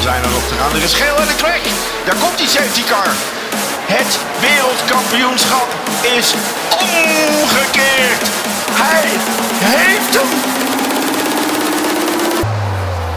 [0.00, 0.76] zijn er nog te gaan.
[0.76, 1.60] Er is geel in de track.
[2.04, 3.10] Daar komt die safety car.
[3.86, 5.68] Het wereldkampioenschap
[6.18, 6.34] is
[6.70, 8.22] omgekeerd.
[8.70, 9.08] Hij
[9.64, 10.28] heeft hem.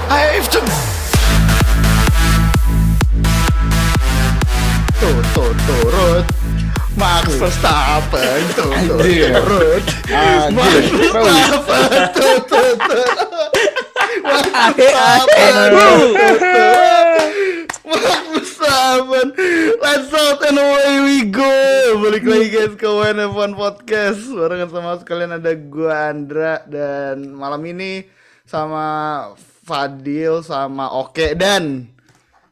[0.08, 0.64] Hij heeft hem.
[5.00, 6.26] Tuh, tuh, turut.
[6.94, 9.96] Max Verstappen, tuh, turut.
[10.54, 12.12] Max Verstappen,
[18.30, 19.32] Verstappen.
[19.80, 21.48] Let's out and away we go.
[22.04, 24.20] Balik lagi guys ke WNF1 Podcast.
[24.28, 28.04] Barengan sama sekalian ada gua Andra dan malam ini
[28.44, 28.84] sama
[29.64, 31.88] Fadil sama Oke dan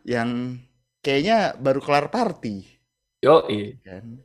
[0.08, 0.64] yang
[1.04, 2.64] kayaknya baru kelar party
[3.20, 3.44] Yo,
[3.84, 4.24] kan.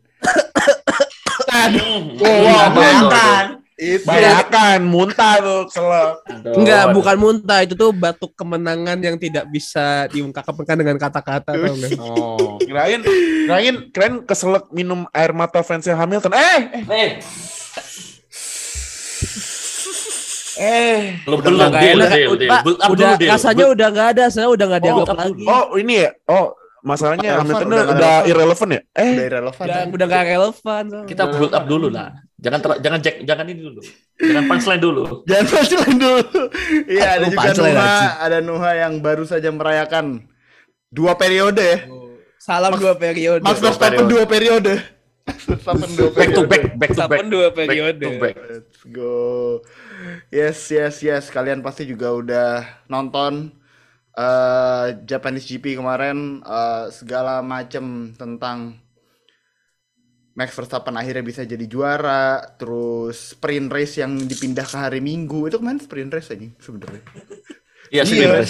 [2.23, 3.62] Wah, Bayangkan.
[3.73, 6.12] Itu Bayangkan muntah tuh selek.
[6.55, 11.91] Enggak, bukan muntah itu tuh batuk kemenangan yang tidak bisa diungkapkan dengan kata-kata tau nggak?
[12.03, 16.31] Oh, kirain kirain kirain keselak minum air mata fansnya Hamilton.
[16.31, 17.11] Eh, Eh,
[20.59, 21.17] eh.
[21.25, 22.48] belum Udah belum nggak enak, udah
[22.93, 23.31] dulu, deal.
[23.33, 25.45] rasanya udah nggak ada, saya udah nggak dianggap Oh, lagi.
[25.48, 26.11] oh, ini ya.
[26.28, 26.47] Oh,
[26.83, 28.81] masalahnya Hamilton udah udah, irrelevant ya?
[28.93, 29.65] Eh, udah irrelevant.
[29.67, 30.84] udah udah nggak relevan.
[31.09, 32.11] Kita build up dulu lah.
[32.43, 33.81] Jangan ter- jangan jack, jangan ini dulu.
[34.19, 35.03] Jangan punchline dulu.
[35.31, 36.23] Jangan punchline dulu.
[36.91, 38.09] Iya, ada Oh, juga Nuha, aja.
[38.19, 40.27] ada Nuha yang baru saja merayakan
[40.91, 41.79] dua periode ya.
[42.37, 43.39] Salam dua periode.
[43.41, 44.11] Max dua Verstappen periode.
[44.11, 44.75] dua periode.
[45.23, 46.51] Max Verstappen dua Back to periode.
[46.51, 47.21] back, back to back.
[47.25, 47.99] Dua Back periode.
[48.03, 48.34] to back.
[48.43, 49.15] Let's go.
[50.29, 51.31] Yes, yes, yes.
[51.31, 52.51] Kalian pasti juga udah
[52.87, 53.55] nonton
[54.12, 58.81] eh Japanese GP kemarin eh, segala macam tentang
[60.32, 65.44] Max Verstappen akhirnya bisa jadi juara, terus sprint race yang dipindah ke hari Minggu.
[65.44, 67.03] Itu kemarin sprint race aja sebenarnya.
[67.88, 68.41] Iya, sih, Iya.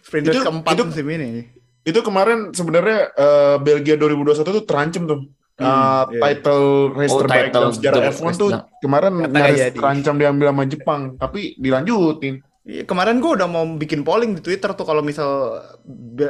[0.00, 1.50] Sprint race Itu- keempat itu- musim ini.
[1.82, 5.20] itu kemarin sebenarnya eh, Belgia 2021 tuh terancam tuh.
[5.54, 6.20] Hmm, Eh, iya.
[6.20, 8.62] title race Oh, terbaik title dalam sejarah the- F1 tuh nah.
[8.76, 12.42] kemarin nyaris terancam diambil sama Jepang, tapi dilanjutin.
[12.64, 15.60] Iya, kemarin gue udah mau bikin polling di Twitter tuh kalau misal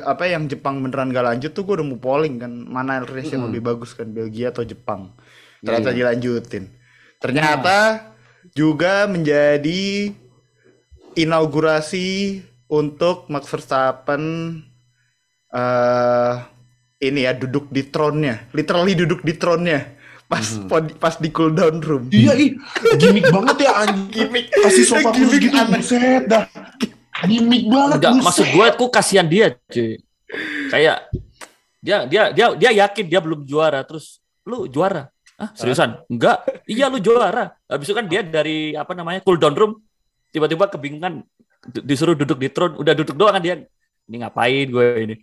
[0.03, 3.47] apa yang Jepang beneran gak lanjut tuh gue udah mau polling kan mana race yang
[3.47, 5.15] lebih bagus kan Belgia atau Jepang.
[5.62, 6.75] Ternyata dilanjutin.
[7.23, 8.11] Ternyata
[8.50, 10.11] juga menjadi
[11.15, 14.23] inaugurasi untuk Max Verstappen
[15.55, 16.34] eh
[16.99, 19.94] ini ya duduk di throne-nya, literally duduk di throne-nya
[20.25, 22.05] pas pod- pas di cooldown room.
[22.09, 22.51] Iya, ih,
[22.97, 24.09] gimmick banget ya anjing.
[24.15, 24.47] Gimmick.
[24.51, 25.79] Kasih sofa Gimmick gitu, aneh.
[25.79, 26.45] buset dah.
[27.25, 28.25] Gimmick banget, Enggak, buset.
[28.27, 30.01] maksud gue aku kasihan dia, cuy.
[30.69, 30.97] Kayak
[31.85, 35.12] dia dia dia dia yakin dia belum juara terus lu juara.
[35.37, 36.01] Ah, seriusan?
[36.09, 36.43] Enggak.
[36.65, 37.53] Iya lu juara.
[37.67, 39.21] Habis itu kan dia dari apa namanya?
[39.21, 39.73] cooldown room
[40.31, 41.23] tiba-tiba kebingungan
[41.85, 43.55] disuruh duduk di throne, udah duduk doang kan dia.
[44.05, 45.17] Ini ngapain gue ini?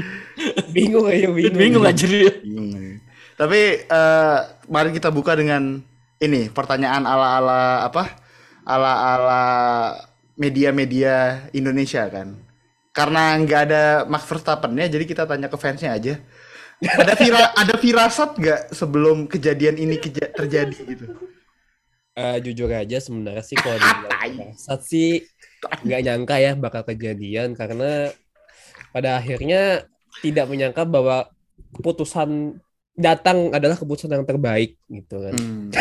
[0.76, 1.56] Bingung aja bingung.
[1.56, 2.32] Bingung aja dia.
[2.44, 3.00] Bingung.
[3.40, 5.80] Tapi eh, mari kita buka dengan
[6.20, 8.04] ini pertanyaan ala-ala apa?
[8.68, 9.44] Ala-ala
[10.36, 12.36] media-media Indonesia kan.
[12.92, 16.20] Karena nggak ada Max Verstappen-nya, jadi kita tanya ke fansnya aja.
[16.80, 21.12] Ada vira ada firasat nggak sebelum kejadian ini keja- terjadi gitu?
[22.16, 25.24] Eh, jujur aja sebenarnya sih kalau dibilang saat sih
[25.60, 28.12] nggak nyangka ya bakal kejadian karena
[28.96, 29.84] pada akhirnya
[30.24, 31.28] tidak menyangka bahwa
[31.76, 32.60] keputusan
[33.00, 35.34] datang adalah keputusan yang terbaik gitu kan.
[35.34, 35.72] Hmm.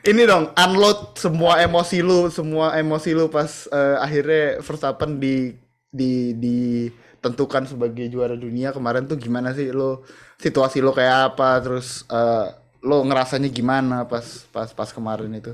[0.00, 5.52] Ini dong, unload semua emosi lu, semua emosi lu pas eh, akhirnya Verstappen di
[5.92, 10.00] di ditentukan sebagai juara dunia kemarin tuh gimana sih lu
[10.40, 12.48] situasi lu kayak apa terus eh,
[12.80, 15.52] lu ngerasanya gimana pas pas pas kemarin itu?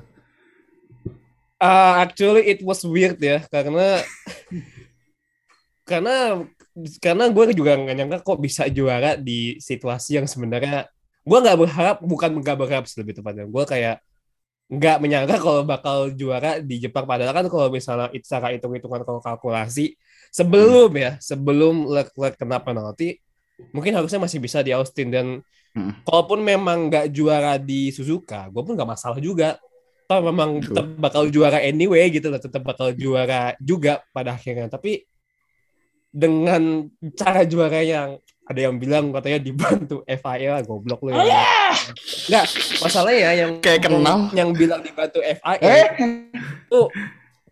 [1.58, 4.04] Uh, actually it was weird ya karena
[5.90, 6.46] karena
[7.00, 10.84] karena gue juga nggak nyangka kok bisa juara di situasi yang sebenarnya
[11.26, 13.44] gue nggak berharap bukan nggak berharap lebih tepatnya.
[13.48, 13.96] Gue kayak
[14.66, 17.08] nggak menyangka kalau bakal juara di Jepang.
[17.08, 19.96] Padahal kan kalau misalnya secara hitung-hitungan kalau kalkulasi
[20.30, 23.16] sebelum ya sebelum Leclerc kena penalti
[23.72, 25.08] mungkin harusnya masih bisa di Austin.
[25.10, 25.26] Dan
[25.76, 25.92] Hmm.
[26.08, 29.60] kalaupun memang nggak juara di Suzuka gue pun nggak masalah juga.
[30.08, 34.72] Toh memang tetap bakal juara anyway gitu loh tetap bakal juara juga pada akhirnya.
[34.72, 35.04] Tapi
[36.08, 38.16] dengan cara juara yang
[38.46, 41.24] ada yang bilang katanya dibantu FIA goblok lu ya.
[42.30, 42.46] Enggak,
[42.78, 44.30] masalahnya ya yang Kayak kenal.
[44.30, 45.86] yang bilang dibantu FIA Eh,
[46.66, 46.86] tuh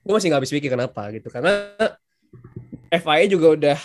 [0.01, 1.67] gue masih nggak habis pikir kenapa gitu karena
[2.91, 3.79] FIA juga udah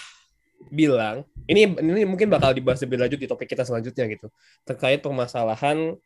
[0.69, 4.29] bilang ini ini mungkin bakal dibahas lebih lanjut di topik kita selanjutnya gitu
[4.63, 5.97] terkait permasalahan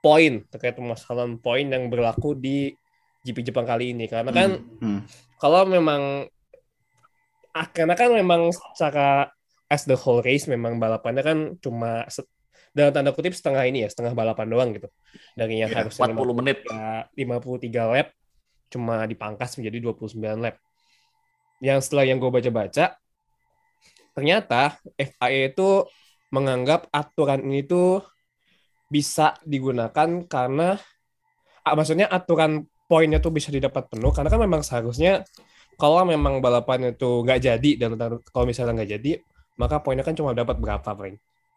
[0.00, 2.74] poin terkait permasalahan poin yang berlaku di
[3.22, 5.06] GP Jepang kali ini karena kan Hmm.
[5.36, 6.26] kalau memang
[7.66, 9.30] karena kan memang secara
[9.68, 12.06] as the whole race memang balapannya kan cuma
[12.72, 14.88] dalam tanda kutip setengah ini ya setengah balapan doang gitu
[15.34, 16.58] dari yang Iya, harusnya 40 menit.
[17.16, 18.08] 53 lap
[18.68, 20.56] cuma dipangkas menjadi 29 lap
[21.58, 22.94] yang setelah yang gue baca-baca
[24.14, 25.88] ternyata FIA itu
[26.28, 28.04] menganggap aturan ini tuh
[28.88, 30.76] bisa digunakan karena
[31.64, 35.24] ah, maksudnya aturan poinnya tuh bisa didapat penuh karena kan memang seharusnya
[35.80, 37.90] kalau memang balapannya tuh nggak jadi dan
[38.34, 39.10] kalau misalnya nggak jadi
[39.60, 41.14] maka poinnya kan cuma dapat berapa poin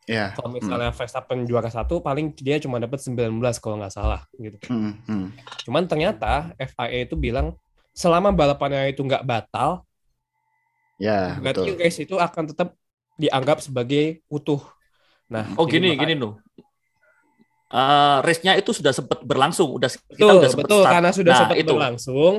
[0.09, 0.33] Ya.
[0.35, 4.93] kalau misalnya Verstappen juara satu paling dia cuma dapat 19 kalau nggak salah gitu Hmm,
[5.07, 5.25] hmm.
[5.65, 7.53] cuman ternyata FIA itu bilang
[7.93, 9.85] selama balapannya itu nggak batal
[11.01, 11.81] Ya, berarti betul.
[11.81, 12.67] race itu akan tetap
[13.21, 14.61] dianggap sebagai utuh
[15.31, 16.33] nah Oh gini, maka- gini nuh.
[17.71, 20.91] Eh, race-nya itu sudah sempat berlangsung, udah kita Betul, udah sempat betul start.
[20.91, 21.71] karena sudah Nah, sempat itu.
[21.71, 22.33] berlangsung.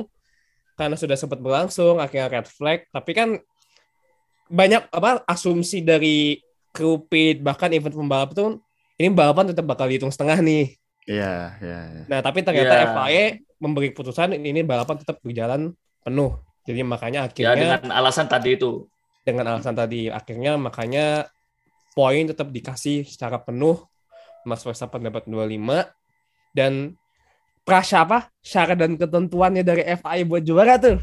[0.73, 3.37] Karena sudah sempat berlangsung akhirnya red flag, tapi kan
[4.49, 8.57] banyak apa asumsi dari kru pit bahkan event pembalap itu
[8.97, 10.73] ini balapan tetap bakal dihitung setengah nih.
[11.03, 12.03] Iya, iya, iya.
[12.07, 12.85] Nah, tapi ternyata Ya.
[12.89, 13.25] FIA
[13.59, 16.39] memberi keputusan ini balapan tetap berjalan penuh.
[16.63, 18.87] Jadi makanya Ya akhirnya dengan alasan tadi itu.
[19.23, 21.31] dengan alasan tadi akhirnya makanya
[21.95, 23.79] poin tetap dikasih secara penuh
[24.43, 25.87] Max Verstappen dapat 25
[26.51, 26.91] dan
[27.63, 28.27] prasya apa?
[28.43, 30.99] Syarat dan ketentuannya dari FIA buat juara tuh.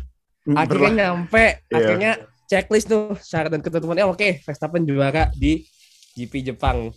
[0.52, 1.64] Akhirnya nyampe.
[1.68, 1.76] Iya.
[1.76, 2.12] akhirnya
[2.48, 4.06] checklist tuh syarat dan ketentuannya.
[4.08, 5.64] Oke Verstappen juara di
[6.16, 6.92] GP Jepang.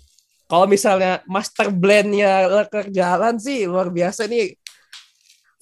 [0.48, 4.56] Kalau misalnya master blendnya Leclerc jalan sih luar biasa nih.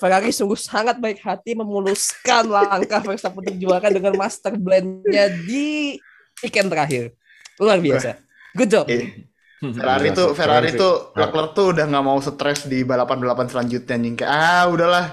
[0.02, 6.02] Ferrari sungguh sangat baik hati memuluskan langkah Verstappen untuk juara dengan master blendnya di
[6.42, 7.14] weekend terakhir.
[7.62, 8.18] Luar biasa.
[8.58, 8.86] Good job.
[8.90, 9.30] Eh,
[9.62, 14.16] Ferrari Iya, tuh Ferrari tuh Leclerc tuh udah nggak mau stres di balapan-balapan selanjutnya anjing.
[14.18, 15.06] Kayak ah udahlah.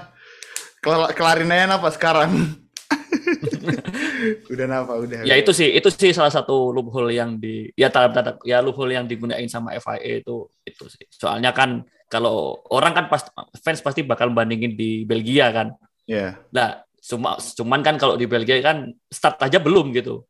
[0.81, 2.31] Kel- kelarin aja apa sekarang.
[4.51, 8.11] Udah apa udah Ya itu sih, itu sih salah satu loophole yang di ya tanda
[8.11, 11.05] tanda ya loophole yang digunain sama FIA itu itu sih.
[11.09, 13.29] Soalnya kan kalau orang kan pasti
[13.61, 15.71] fans pasti bakal bandingin di Belgia kan.
[16.09, 20.25] ya Nah, cuma cuman kan kalau di Belgia kan start aja belum gitu.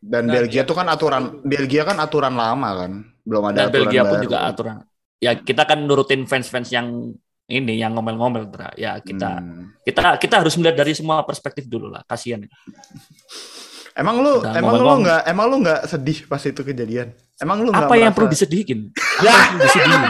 [0.00, 0.64] Dan Nah, Belgia iya.
[0.64, 2.92] tuh kan aturan Belgia kan aturan lama kan
[3.22, 4.24] belum ada Dan aturan Belgia pun baru.
[4.24, 4.76] juga aturan.
[5.18, 7.10] Ya kita kan nurutin fans-fans yang
[7.44, 9.72] ini yang ngomel-ngomel ya kita Hmm.
[9.80, 12.44] kita kita harus melihat dari semua perspektif dulu lah kasihan
[13.94, 17.70] emang lu Udah emang lu nggak emang lu nggak sedih pas itu kejadian emang lu
[17.70, 18.80] apa yang merasa- perlu disedihin
[19.24, 20.02] ya disedihin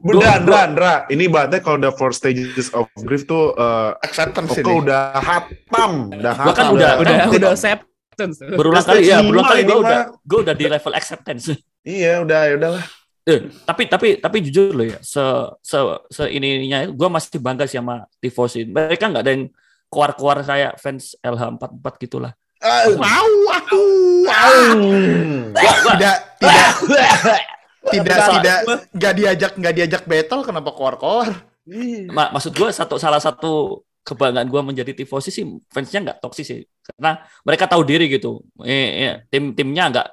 [0.00, 0.92] Udah, Andra, Andra.
[1.06, 6.10] Ini berarti kalau udah four stages of grief tuh eh acceptance Koko ini udah hatam,
[6.10, 6.74] udah Gua kan hatam.
[6.74, 7.50] udah- udah Kan- udah
[8.16, 8.36] acceptance.
[8.56, 11.44] Berulang kali ya berulang kali gue udah gue udah di level acceptance.
[11.86, 12.84] Iya, udah, ya udahlah.
[13.26, 15.22] Eh, tapi tapi tapi jujur loh ya se
[15.58, 15.78] se,
[16.14, 18.64] se ininya gue masih bangga sih sama tifosi.
[18.64, 19.44] Mereka nggak ada yang
[19.90, 22.32] keluar-keluar kayak fans LH44 gitulah.
[22.62, 23.66] Ah, wow wow
[24.24, 24.62] wow
[25.94, 26.16] tidak.
[26.40, 27.40] Tidak tidak.
[27.86, 28.58] Tidak
[28.94, 31.30] nggak diajak nggak diajak battle kenapa keluar keluar
[32.14, 35.44] Ma- maksud gue satu salah satu kebanggaan gue menjadi tifosi sih
[35.74, 36.60] fansnya nggak toksis sih.
[36.86, 38.38] Karena mereka tahu diri gitu.
[38.62, 40.06] Eh, eh, tim timnya nggak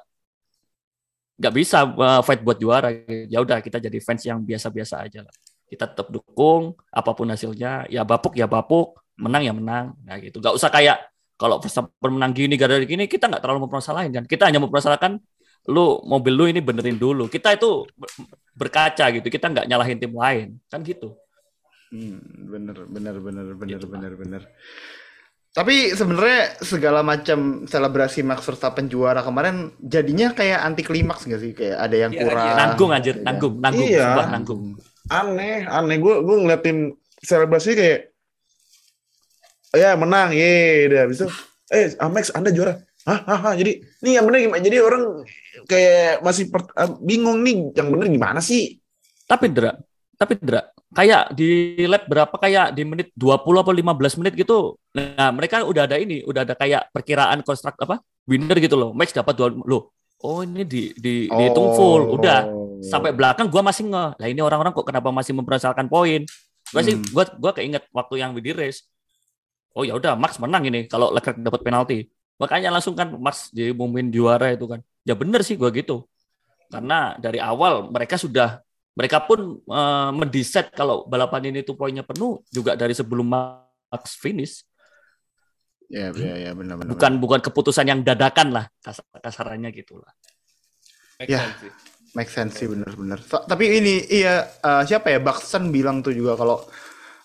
[1.38, 2.90] nggak bisa uh, fight buat juara.
[3.30, 5.34] Ya udah kita jadi fans yang biasa-biasa aja lah.
[5.70, 7.86] Kita tetap dukung apa pun hasilnya.
[7.90, 8.98] Ya bapuk ya bapuk.
[9.14, 9.94] Menang ya menang.
[10.02, 10.42] Nah gitu.
[10.42, 10.96] Nggak usah kayak
[11.38, 14.24] kalau Verstappen menang gini gara-gara gini kita nggak terlalu mempermasalahin kan.
[14.26, 15.22] Kita hanya mempermasalahkan
[15.70, 17.30] lu mobil lu ini benerin dulu.
[17.30, 18.14] Kita itu ber-
[18.58, 19.26] berkaca gitu.
[19.30, 20.58] Kita nggak nyalahin tim lain.
[20.66, 21.14] Kan gitu
[21.88, 24.42] Hmm, bener bener bener bener Gitu, bener bener
[25.54, 31.52] tapi sebenarnya segala macam selebrasi Max Verstappen juara kemarin jadinya kayak anti klimaks nggak sih
[31.54, 32.54] kayak ada yang Iya, kurang iya.
[32.58, 33.22] nanggung anjir gitu.
[33.22, 34.02] nanggung nanggung Iya.
[34.02, 34.62] sumpah, nanggung
[35.04, 36.00] Aneh, aneh.
[36.00, 36.78] Gue gue ngeliatin
[37.20, 38.00] selebrasi kayak,
[39.76, 41.00] ya menang, ye, udah.
[41.04, 41.28] Habis itu,
[41.68, 42.80] eh, Amex, Anda juara.
[43.04, 43.54] Hah, hah, hah.
[43.54, 44.64] Jadi, nih yang bener gimana?
[44.64, 45.02] Jadi orang
[45.68, 48.80] kayak masih per- eh, bingung nih, yang bener gimana sih?
[49.24, 49.72] tapi Dra
[50.14, 50.60] tapi Dra
[50.94, 54.78] kayak di lap berapa kayak di menit 20 atau 15 menit gitu.
[54.94, 58.90] Nah mereka udah ada ini udah ada kayak perkiraan konstruk apa winner gitu loh.
[58.94, 62.02] Max dapat dua loh oh ini di di dihitung full.
[62.08, 62.16] Oh.
[62.16, 62.48] udah
[62.80, 66.24] sampai belakang gua masih nge lah ini orang-orang kok kenapa masih mempermasalahkan poin?
[66.72, 67.04] Gua sih Hmm.
[67.12, 68.88] gua gua keinget waktu yang di race.
[69.76, 72.08] Oh ya udah Max menang ini kalau Leclerc dapat penalti.
[72.40, 74.80] Makanya langsung kan Max diumumin juara itu kan.
[75.04, 76.08] Ya bener sih gua gitu.
[76.72, 78.63] Karena dari awal mereka sudah
[78.94, 84.62] mereka pun eh, mendesain kalau balapan ini tuh poinnya penuh juga dari sebelum Max finish
[85.86, 90.10] ya ya ya benar benar bukan bukan keputusan yang dadakan lah kasar kasarannya gitu lah
[91.22, 91.46] Ya.
[92.18, 92.66] make sense sih
[93.24, 96.58] So- tapi ini iya eh, siapa ya Baksan bilang tuh juga kalau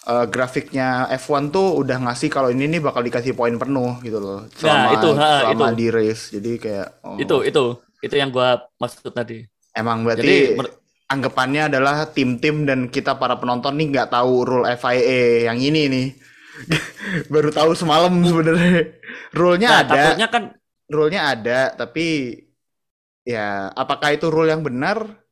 [0.05, 4.45] eh, grafiknya F1 tuh udah ngasih kalau ini nih bakal dikasih poin penuh gitu loh.
[4.53, 5.77] Selama, itu, ha, selama itu.
[5.77, 6.23] di race.
[6.33, 7.63] Jadi kayak oh, Itu itu
[7.99, 9.43] itu yang gua maksud tadi.
[9.73, 10.37] emang berarti Jadi
[11.09, 16.07] anggapannya adalah tim-tim dan kita para penonton nih nggak tahu rule FIA yang ini nih.
[17.33, 18.93] Baru tahu semalam sebenarnya.
[19.33, 19.89] Rule-nya Nah, ada.
[19.89, 20.43] takutnya kan
[20.85, 22.35] rule-nya ada, tapi
[23.23, 25.25] ya apakah itu rule yang benar?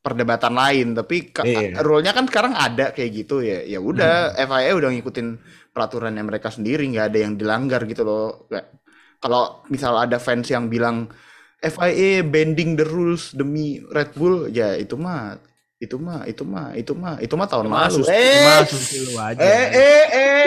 [0.00, 1.82] Perdebatan lain, tapi Iya.
[1.82, 3.66] rule-nya kan sekarang ada kayak gitu ya.
[3.66, 5.28] Ya udah, FIA udah ngikutin
[5.74, 8.46] peraturannya mereka sendiri, nggak ada yang dilanggar gitu loh.
[8.46, 8.70] Kayak-
[9.18, 11.10] Kalau misal ada fans yang bilang
[11.58, 15.40] FIA bending the rules demi Red Bull, ya itu mah,
[15.76, 18.04] itu mah, itu mah, itu mah, itu mah tahun lalu.
[18.06, 18.62] Eh,
[19.02, 19.38] lu aja.
[19.38, 20.46] eh, eh, eh,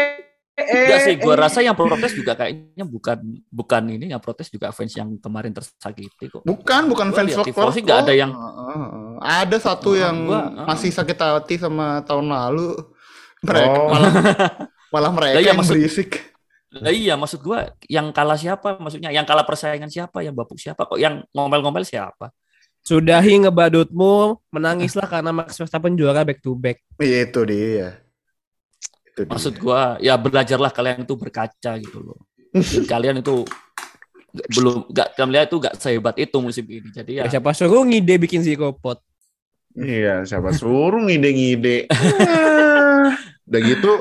[0.56, 1.40] eh, enggak sih, gua eh.
[1.40, 6.30] rasa yang protes juga kayaknya bukan bukan ini yang protes juga fans yang kemarin tersakiti
[6.30, 6.42] kok.
[6.42, 9.14] Bukan, bukan Gua fans Fox tifosi nggak ada yang- Heeh.
[9.20, 12.78] ada satu Oh, yang gua, masih sakit hati sama tahun lalu.
[13.40, 13.88] Mereka Oh.
[13.88, 14.12] malah
[14.94, 16.10] malah mereka Lah iya, yang maksud- berisik.
[16.70, 18.78] Nah, iya, maksud gua yang kalah siapa?
[18.78, 20.22] Maksudnya yang kalah persaingan siapa?
[20.22, 20.86] Yang bapuk siapa?
[20.86, 22.30] Kok yang ngomel-ngomel siapa?
[22.86, 26.80] Sudahi ngebadutmu, menangislah karena Max Verstappen juara back to back.
[27.02, 27.98] Iya, Itu dia.
[29.10, 29.32] Itu dia.
[29.34, 32.22] Maksud gua ya belajarlah kalian itu berkaca gitu loh.
[32.86, 33.46] Kalian itu
[34.30, 36.90] belum nggak kalian itu nggak sehebat itu musim ini.
[36.94, 37.38] Jadi ya Ya.
[37.38, 39.02] Siapa suruh ngide bikin zero pot?
[39.74, 41.90] Iya, siapa suruh ngide-ngide.
[41.94, 43.14] Ah,
[43.50, 43.92] Udah gitu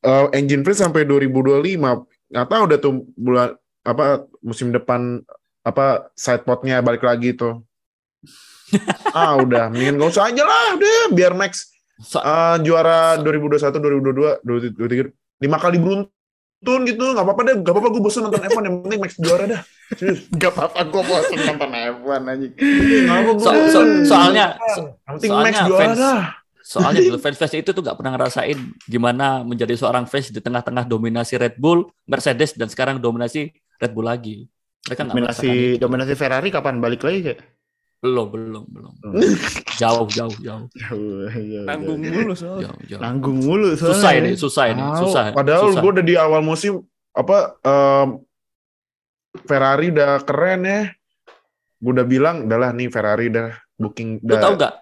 [0.00, 1.78] eh, engine free sampai 2025.
[2.26, 3.48] Nggak tahu udah tuh bulan
[3.80, 4.04] apa
[4.42, 5.22] musim depan
[5.62, 7.62] apa sidepodnya balik lagi tuh.
[9.14, 11.70] ah udah, mendingan gak usah aja lah, udah biar Max
[12.02, 18.02] eh, juara 2021, 2022, 2023, lima kali beruntun gitu, nggak apa-apa deh, nggak apa-apa gue
[18.02, 19.62] bosan nonton F1, yang penting Max juara dah.
[19.94, 20.26] Serius.
[20.34, 22.46] Gak apa-apa gue bosan nonton F1 aja.
[23.06, 26.22] Nggak apa-apa, so- so- soalnya so- yang penting Max juara fans- dah.
[26.66, 31.38] Soalnya dulu fans-fans itu tuh nggak pernah ngerasain gimana menjadi seorang fans di tengah-tengah dominasi
[31.38, 34.50] Red Bull, Mercedes dan sekarang dominasi Red Bull lagi.
[34.82, 37.40] Mereka Dominasi dominasi Ferrari kapan balik lagi kayak?
[37.96, 39.34] belum belum belum Hmm.
[39.80, 40.66] jauh jauh jauh
[41.64, 42.68] Nanggung mulu soalnya.
[42.68, 43.00] jauh, jauh.
[43.00, 44.20] Nanggung mulu susah soalnya.
[44.20, 45.80] ini susah ini susah Padahal susah.
[45.80, 48.08] gue udah di awal musim apa em,
[49.42, 50.80] Ferrari udah keren ya.
[51.76, 54.20] Gue udah bilang, udahlah nih Ferrari udah booking.
[54.20, 54.72] lu Udah, tau nggak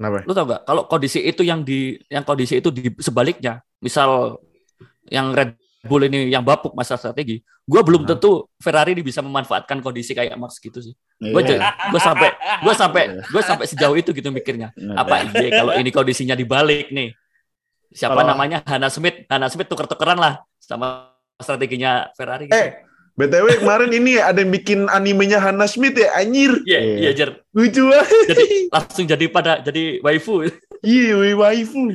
[0.00, 0.24] Kenapa?
[0.24, 4.40] lu tau nggak kalau kondisi itu yang di yang kondisi itu di sebaliknya misal
[5.06, 8.16] yang Red Bull ini yang bapuk masalah strategi gue belum Nah.
[8.16, 11.72] tentu Ferrari ini bisa memanfaatkan kondisi kayak Max gitu sih gue Iya.
[11.88, 12.28] gue sampai
[12.64, 17.12] gue sampai gue sampai sejauh itu gitu mikirnya apa iya kalau ini kondisinya dibalik nih
[17.90, 22.56] siapa Kalau- namanya Hana Smith Hana Smith tuker-tukeran lah sama strateginya Ferrari gitu.
[22.56, 22.84] Eh,
[23.20, 26.56] BTW kemarin ini ada yang bikin animenya Hannah Smith ya, anjir.
[26.64, 26.96] Iya, Iya.
[26.96, 27.30] iya, Jer.
[27.52, 28.08] Lucu banget.
[28.32, 30.48] Jadi langsung jadi pada jadi waifu.
[30.80, 31.92] Iya, wih, waifu.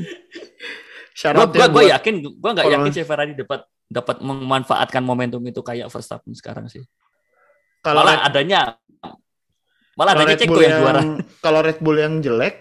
[1.12, 5.62] Syarat Gua, gua, ya yakin, gua nggak yakin sih Ferrari dapat dapat memanfaatkan momentum itu
[5.62, 6.84] kayak Verstappen sekarang sih.
[7.80, 8.60] kalau Malah Red- adanya
[9.96, 11.02] malah kalau adanya Red Ceko Bull yang juara.
[11.40, 12.56] Kalau Red Bull yang jelek,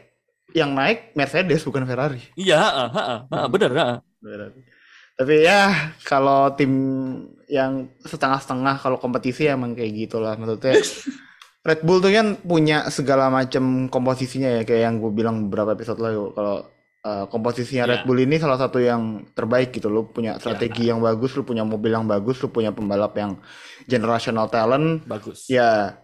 [0.55, 2.23] yang naik Mercedes bukan Ferrari.
[2.37, 3.71] Iya, heeh, heeh, heeh, bener.
[3.75, 3.99] heeh.
[5.15, 5.61] Tapi ya
[6.03, 6.73] kalau tim
[7.55, 10.75] yang setengah-setengah kalau kompetisi emang kayak gitulah maksudnya.
[11.65, 15.97] Red Bull tuh kan punya segala macam komposisinya ya kayak yang gue bilang beberapa episode
[15.97, 16.69] lalu kalau
[17.09, 17.91] uh, komposisinya Iya.
[17.97, 21.65] Red Bull ini salah satu yang terbaik gitu lu punya strategi yang bagus lu punya
[21.65, 23.41] mobil yang bagus lu punya pembalap yang
[23.89, 25.49] generational talent Bagus.
[25.49, 25.97] ya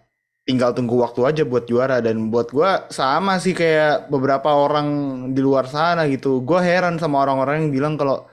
[0.48, 4.88] tinggal tunggu waktu aja buat juara dan buat gua sama sih kayak beberapa orang
[5.36, 8.24] di luar sana gitu gua heran sama orang-orang yang bilang kalau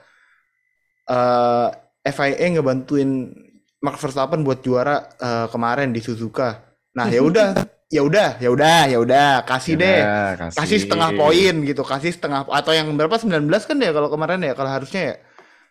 [1.11, 3.31] eh FIA ngebantuin
[3.77, 7.53] Max Verstappen buat juara eh, kemarin di Suzuka nah ya udah
[7.95, 12.43] ya udah ya udah ya udah kasih deh Ya, kasih setengah poin gitu kasih setengah
[12.43, 15.15] atau yang berapa 19 kan ya kalau kemarin ya kalau harusnya ya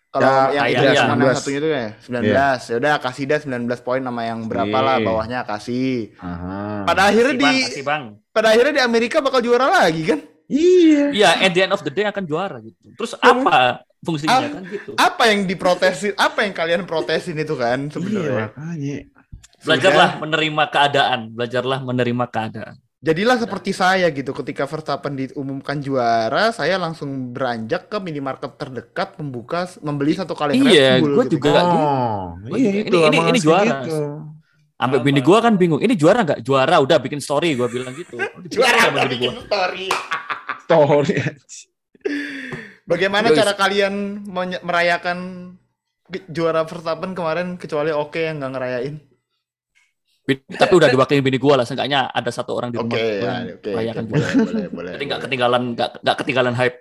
[0.08, 1.00] kalau Ya, yang iya, itu iya.
[1.04, 1.36] cuma yang 19.
[1.36, 5.04] satunya itu ya 19 ya udah kasih deh 19 poin sama yang berapa lah Iya.
[5.04, 6.88] bawahnya kasih Aha.
[6.88, 8.02] pada akhirnya Kasih, di Bang, kasih, Bang.
[8.32, 11.10] pada akhirnya di Amerika bakal juara lagi kan Iya.
[11.10, 12.78] Iya, at the end of the day akan juara gitu.
[12.94, 14.90] Terus apa fungsinya Ah, kan gitu?
[14.94, 18.96] apa yang diprotesin apa yang kalian protesin itu kan Iya, sebenarnya makanya.
[19.58, 22.75] Belajarlah menerima keadaan, belajarlah menerima keadaan.
[22.96, 29.62] jadilah seperti saya gitu ketika Verstappen diumumkan juara saya langsung beranjak ke minimarket terdekat membuka
[29.80, 31.50] membeli satu kaleng Iya, Red Bull gua gitu juga.
[31.52, 31.64] kan.
[31.66, 33.76] Oh, Gua iya juga- itu ini- ini- ini juara.
[33.80, 34.00] gitu.
[34.76, 36.40] Sampai bini gua kan bingung, ini juara nggak?
[36.42, 38.16] Juara, udah bikin story gua bilang gitu.
[38.52, 39.86] juara bikin story
[40.62, 41.16] Story.
[42.86, 43.94] bagaimana Terus- cara kalian
[44.62, 45.18] merayakan
[46.30, 48.96] juara Verstappen kemarin kecuali oke yang nggak ngerayain
[50.26, 53.14] Tapi udah diwakilin bini gua lah, seenggaknya ada satu orang di rumah ya yang
[53.46, 54.42] oke oke, merayakan boleh juara.
[54.42, 55.26] boleh boleh Jadi nggak boleh.
[55.30, 56.76] ketinggalan, nggak nggak ketinggalan hype.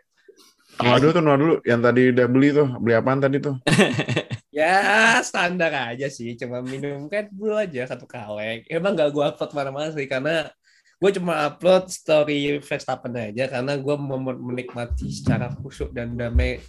[0.75, 1.53] Noah dulu tuh, Noah dulu.
[1.61, 2.67] Yang tadi udah beli tuh.
[2.81, 3.55] Beli apaan tadi tuh?
[4.55, 8.63] Ya standar aja sih, cuma minum Red Bull aja satu kaleng.
[8.65, 10.47] Emang gak gue upload mana-mana sih karena
[10.95, 16.63] gue cuma upload story Verstappen aja karena gue mau menikmati secara khusyuk dan damai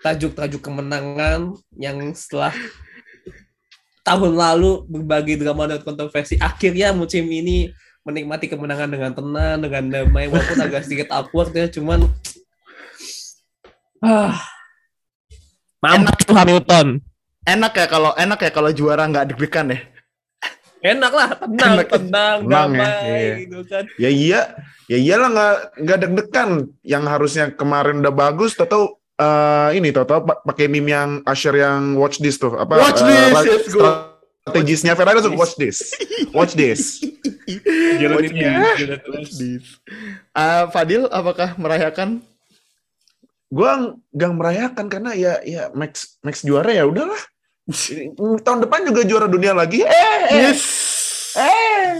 [0.00, 2.54] tajuk-tajuk kemenangan yang setelah
[4.06, 7.74] tahun lalu berbagai drama dan kontroversi akhirnya musim ini
[8.06, 12.06] menikmati kemenangan dengan tenang dengan damai walaupun agak sedikit awkward ya cuman
[14.06, 14.38] ah.
[15.86, 16.86] Mampus tuh Hamilton.
[17.46, 19.78] Enak ya kalau enak ya kalau juara nggak deg-degan ya.
[20.86, 21.88] Enak lah tenang Enak.
[21.90, 23.34] tenang Tenang ya, damai iya.
[23.42, 24.40] gitu kan Ya iya.
[24.86, 26.50] Ya iyalah nggak nggak deg-degan.
[26.86, 30.06] Yang harusnya kemarin udah bagus, tahu eh ini tahu
[30.46, 32.78] pakai meme yang Asher yang watch this tuh apa?
[32.78, 34.14] Watch eh, this, let's go.
[34.46, 35.90] Strategisnya Ferrari tuh watch this,
[36.30, 37.02] watch this.
[37.98, 38.30] Jalanin
[38.62, 38.98] Watch ya,
[39.34, 39.82] this.
[40.30, 42.22] Ah, Fadil, apakah merayakan?
[43.50, 47.18] Gua nggak merayakan karena ya ya Max Max juara ya udahlah.
[48.42, 49.82] Tahun depan juga juara dunia lagi.
[49.82, 50.62] Eh, eh, Yes.
[51.34, 51.98] eh.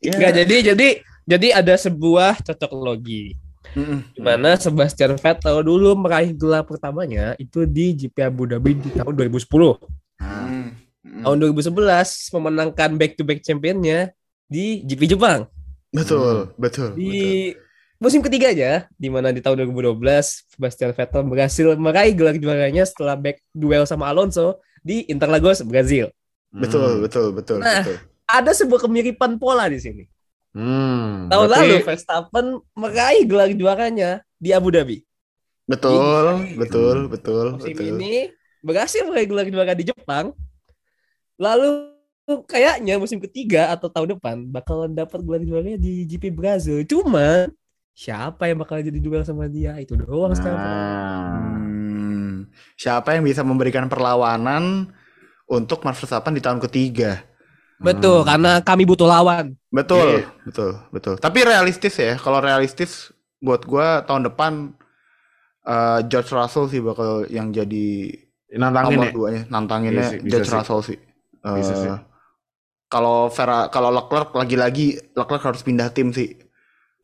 [0.00, 0.12] Ya.
[0.16, 0.88] Nggak, jadi jadi
[1.28, 3.36] jadi ada sebuah cocok logi
[3.76, 4.00] Mm-mm.
[4.16, 9.12] di mana Sebastian Vettel dulu meraih gelar pertamanya itu di GP Abu Dhabi di tahun
[9.12, 9.44] 2010.
[10.20, 10.66] Mm.
[11.20, 14.10] Tahun 2011 memenangkan back to back championnya
[14.48, 15.44] di GP Jepang.
[15.92, 16.98] Betul, betul, betul.
[16.98, 17.52] Di
[18.00, 20.00] musim ketiga aja di mana di tahun 2012
[20.56, 26.08] Sebastian Vettel berhasil meraih gelar juaranya setelah back duel sama Alonso di Interlagos, Brazil.
[26.50, 27.96] Betul, betul, betul, Nah, betul.
[28.26, 30.04] Ada sebuah kemiripan pola di sini.
[30.50, 35.02] Hmm, Tahun berarti- lalu Verstappen meraih gelar juaranya di Abu Dhabi.
[35.70, 37.86] Betul, betul, betul, Musim betul.
[37.94, 40.34] ini berhasil meraih gelar juara di Jepang.
[41.38, 41.94] Lalu
[42.50, 46.82] kayaknya musim ketiga atau tahun depan bakalan dapat gelar juaranya di GP Brazil.
[46.82, 47.46] Cuma
[47.94, 50.58] siapa yang bakal jadi duel sama dia itu doang sekarang.
[50.58, 51.49] Nah, Hmm,
[52.74, 54.90] siapa yang bisa memberikan perlawanan
[55.46, 57.24] untuk Max Verstappen di tahun ketiga?
[57.80, 59.56] Betul, karena kami butuh lawan.
[59.72, 60.28] Betul, Iya.
[60.44, 61.14] betul, betul.
[61.16, 62.20] Tapi realistis ya.
[62.20, 63.08] Kalau realistis
[63.40, 64.76] buat gua tahun depan
[65.64, 68.12] eh, George Russell sih bakal yang jadi
[68.52, 69.12] nantangin nomor ya.
[69.16, 70.56] duanya, nantanginnya Iya sih, George sih.
[70.56, 70.98] Russell sih.
[71.40, 71.90] Bisa sih.
[72.90, 76.36] Kalau Vera, kalau Leclerc lagi-lagi Leclerc harus pindah tim sih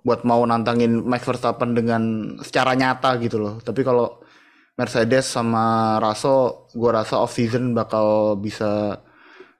[0.03, 2.03] buat mau nantangin Max Verstappen dengan
[2.43, 3.63] secara nyata gitu loh.
[3.63, 4.21] Tapi kalau
[4.77, 9.01] Mercedes sama Russell, gua rasa off season bakal bisa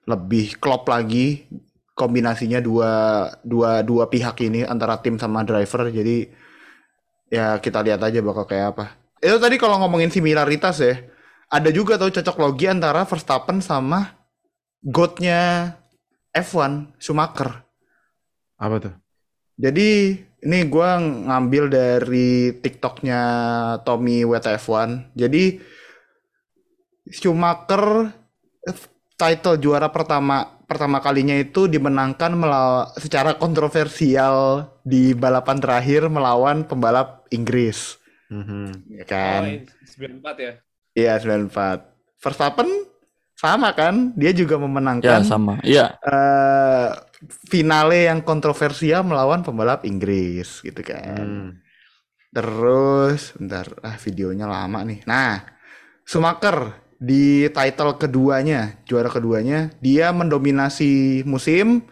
[0.05, 1.49] lebih klop lagi
[1.97, 2.93] kombinasinya dua
[3.41, 5.89] dua dua pihak ini antara tim sama driver.
[5.89, 6.29] Jadi
[7.33, 8.85] ya kita lihat aja bakal kayak apa.
[9.25, 11.01] Itu tadi kalau ngomongin similaritas ya,
[11.49, 14.13] ada juga tuh cocok logi antara Verstappen sama
[14.85, 15.73] GOAT-nya
[16.37, 17.65] F1 Schumacher.
[18.61, 18.95] Apa tuh?
[19.57, 23.21] Jadi ini gua ngambil dari TikToknya
[23.83, 25.11] Tommy WTF1.
[25.13, 25.59] Jadi
[27.07, 28.11] Schumacher
[28.63, 28.79] eh,
[29.15, 34.35] title juara pertama pertama kalinya itu dimenangkan melaw- secara kontroversial
[34.83, 38.91] di balapan terakhir melawan pembalap Inggris, Mhm.
[38.93, 39.41] ya kan?
[39.43, 40.53] Oh, 94 ya.
[40.93, 41.87] Iya 94.
[42.19, 42.67] Verstappen
[43.33, 44.11] sama kan?
[44.19, 45.63] Dia juga Ya memenangkan sama.
[45.63, 45.95] Iya.
[46.03, 46.87] eh
[47.49, 51.17] finale yang kontroversial melawan pembalap Inggris gitu kan.
[51.17, 51.51] Hmm.
[52.33, 55.01] Terus bentar, ah videonya lama nih.
[55.09, 55.41] Nah,
[56.05, 61.85] Schumacher di title keduanya, juara keduanya, dia mendominasi musim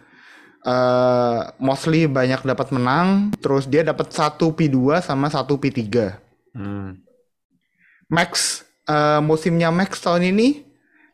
[0.65, 5.81] eh mostly banyak dapat menang, terus dia dapat 1 P2 sama 1 P3.
[6.57, 7.05] Hmm.
[8.09, 10.65] Max eh, musimnya Max tahun ini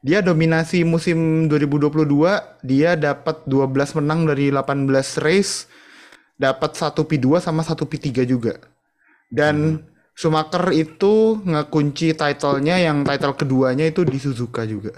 [0.01, 4.89] dia dominasi musim 2022 dia dapat 12 menang dari 18
[5.21, 5.69] race
[6.41, 8.57] dapat 1 P2 sama 1 P3 juga.
[9.29, 14.97] Dan Schumacher itu ngekunci titlenya yang title keduanya itu di Suzuka juga.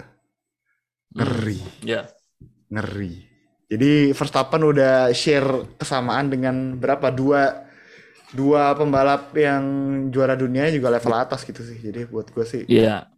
[1.14, 1.60] Ngeri.
[1.84, 2.10] Ya.
[2.72, 3.22] ngeri.
[3.70, 7.14] Jadi Verstappen udah share kesamaan dengan berapa?
[7.14, 7.64] Dua
[8.34, 9.62] dua pembalap yang
[10.10, 11.78] juara dunia juga level atas gitu sih.
[11.78, 13.13] Jadi buat gue sih Iya.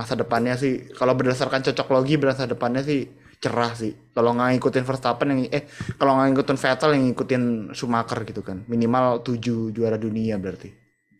[0.00, 3.04] Masa depannya sih kalau berdasarkan cocok logi masa depannya sih
[3.36, 5.68] cerah sih kalau nggak ngikutin Verstappen yang eh
[6.00, 7.42] kalau nggak ngikutin Vettel yang ngikutin
[7.76, 10.72] Schumacher gitu kan minimal 7 juara dunia berarti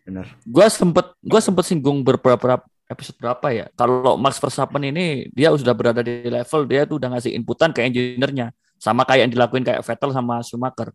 [0.09, 3.67] bener Gua sempet gua sempet singgung beberapa episode berapa ya.
[3.79, 7.87] Kalau Max Verstappen ini dia sudah berada di level dia tuh udah ngasih inputan ke
[7.87, 8.51] engineer-nya.
[8.83, 10.91] Sama kayak yang dilakuin kayak Vettel sama Schumacher.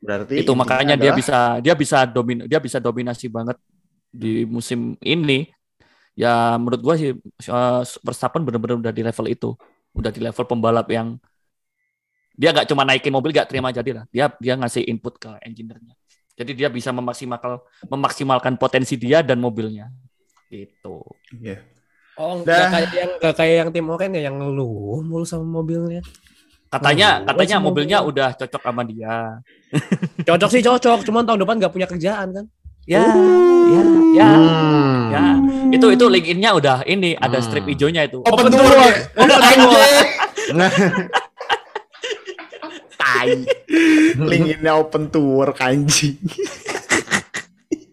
[0.00, 3.56] berarti itu makanya dia adalah- bisa dia bisa domin dia bisa dominasi banget
[4.10, 5.46] di musim ini
[6.14, 9.50] ya menurut gua sih eh, Verstappen benar-benar udah di level itu
[9.92, 11.18] udah di level pembalap yang
[12.32, 15.94] dia nggak cuma naikin mobil nggak terima jadi lah dia dia ngasih input ke engineer-nya
[16.40, 19.92] Jadi dia bisa memaksimalkan memaksimalkan potensi dia dan mobilnya.
[20.48, 21.04] Gitu.
[21.36, 21.60] Iya.
[22.16, 26.00] Oh, nggak kayak yang nggak kayak yang tim Oren ya yang ngeluh mulu sama mobilnya.
[26.72, 28.10] Katanya Oh, katanya mobilnya mobil.
[28.16, 29.36] udah cocok sama dia.
[30.24, 32.46] Cocok sih cocok, cuman tahun depan nggak punya kerjaan kan.
[32.90, 33.06] Ya,
[33.70, 33.82] ya,
[34.18, 35.14] ya, Hmm.
[35.14, 35.22] ya.
[35.70, 37.46] Itu itu LinkedIn-nya udah ini ada Hmm.
[37.46, 38.18] strip hijaunya itu.
[38.26, 38.66] Open tour.
[39.14, 39.78] Open tour.
[42.98, 43.30] Tai.
[44.18, 46.18] Linkinnya open tour kanji.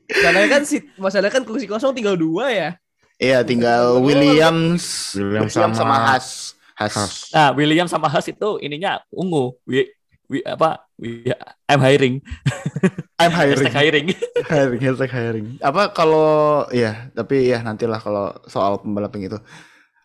[0.10, 2.70] Masalahnya kan si masalahnya kan kursi kosong tinggal dua ya.
[3.18, 6.58] Iya, tinggal Williams, William Williams sama, sama Has.
[6.74, 7.30] Has.
[7.34, 9.58] Nah, William sama Haas itu ininya ungu.
[9.66, 9.90] Wi,
[10.26, 10.87] wi apa?
[10.98, 11.30] Wi,
[11.70, 12.26] I'm hiring.
[13.22, 13.70] I'm hiring.
[13.70, 14.08] Hashtag hiring.
[14.52, 15.48] hiring, hashtag hiring.
[15.62, 19.40] Apa kalau ya, tapi ya nantilah kalau soal pembalap yang itu.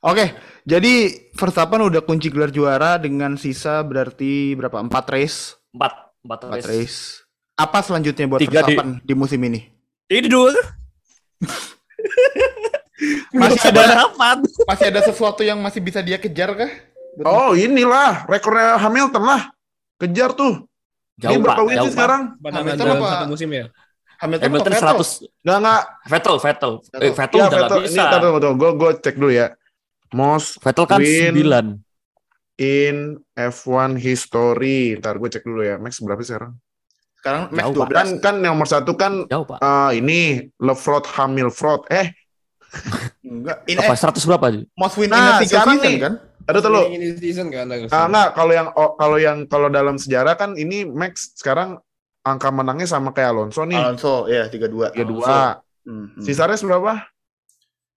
[0.02, 0.34] Oke,
[0.68, 0.94] jadi
[1.32, 4.82] Verstappen udah kunci gelar juara dengan sisa berarti berapa?
[4.84, 6.68] Empat race, Empat, empat empat race.
[6.68, 6.98] race.
[7.56, 9.14] Apa selanjutnya buat Tiga di- Verstappen di...
[9.16, 9.60] musim ini?
[10.10, 10.52] Ini dua.
[13.32, 14.36] Masih ada harapan.
[14.68, 16.70] masih ada sesuatu yang masih bisa dia kejar kah?
[17.26, 19.42] Oh inilah rekornya Hamilton lah.
[19.98, 20.70] Kejar tuh.
[21.22, 21.46] Jauh, Ini Pak.
[21.46, 22.22] berapa win sih sekarang?
[22.36, 23.06] Hamilton apa?
[23.08, 23.64] satu musim ya.
[24.18, 24.98] Hamilton, Hamilton apa Vettel?
[24.98, 25.42] 100.
[25.42, 25.82] Enggak enggak.
[26.04, 26.72] Vettel, Vettel.
[26.72, 27.12] Eh, Vettel.
[27.12, 28.02] Vettel Ya udah Vettel ini bisa.
[28.12, 28.56] tunggu tunggu.
[28.56, 29.46] Gue gue cek dulu ya.
[30.12, 31.32] Most Vettel kan Win.
[31.32, 31.80] 9.
[32.58, 32.96] in
[33.32, 34.94] F1 history.
[34.94, 35.76] Ntar gue cek dulu ya.
[35.76, 36.52] Max berapa sekarang?
[37.16, 37.88] Sekarang Max Jauh, Pak.
[37.88, 37.96] 12.
[37.96, 39.58] Kan kan nomor satu kan Jauh, Pak.
[39.58, 40.18] eh, ini
[40.56, 41.86] Lefrot Hamilfrot.
[41.88, 42.10] Eh,
[43.22, 43.62] Enggak.
[43.66, 44.46] In Apa eh, 100 berapa?
[44.72, 45.96] Most win Nah, in a season nih.
[45.98, 46.14] kan?
[46.48, 46.80] Ada tuh lo.
[46.88, 47.90] Ini season harusnya.
[47.90, 51.78] Ah, enggak, kalau yang oh, kalau yang kalau dalam sejarah kan ini Max sekarang
[52.22, 53.78] angka menangnya sama kayak Alonso nih.
[53.78, 54.94] Alonso ya 32.
[54.94, 55.26] Tiga dua.
[55.82, 56.22] Hmm, hmm.
[56.22, 57.12] Sisa race berapa?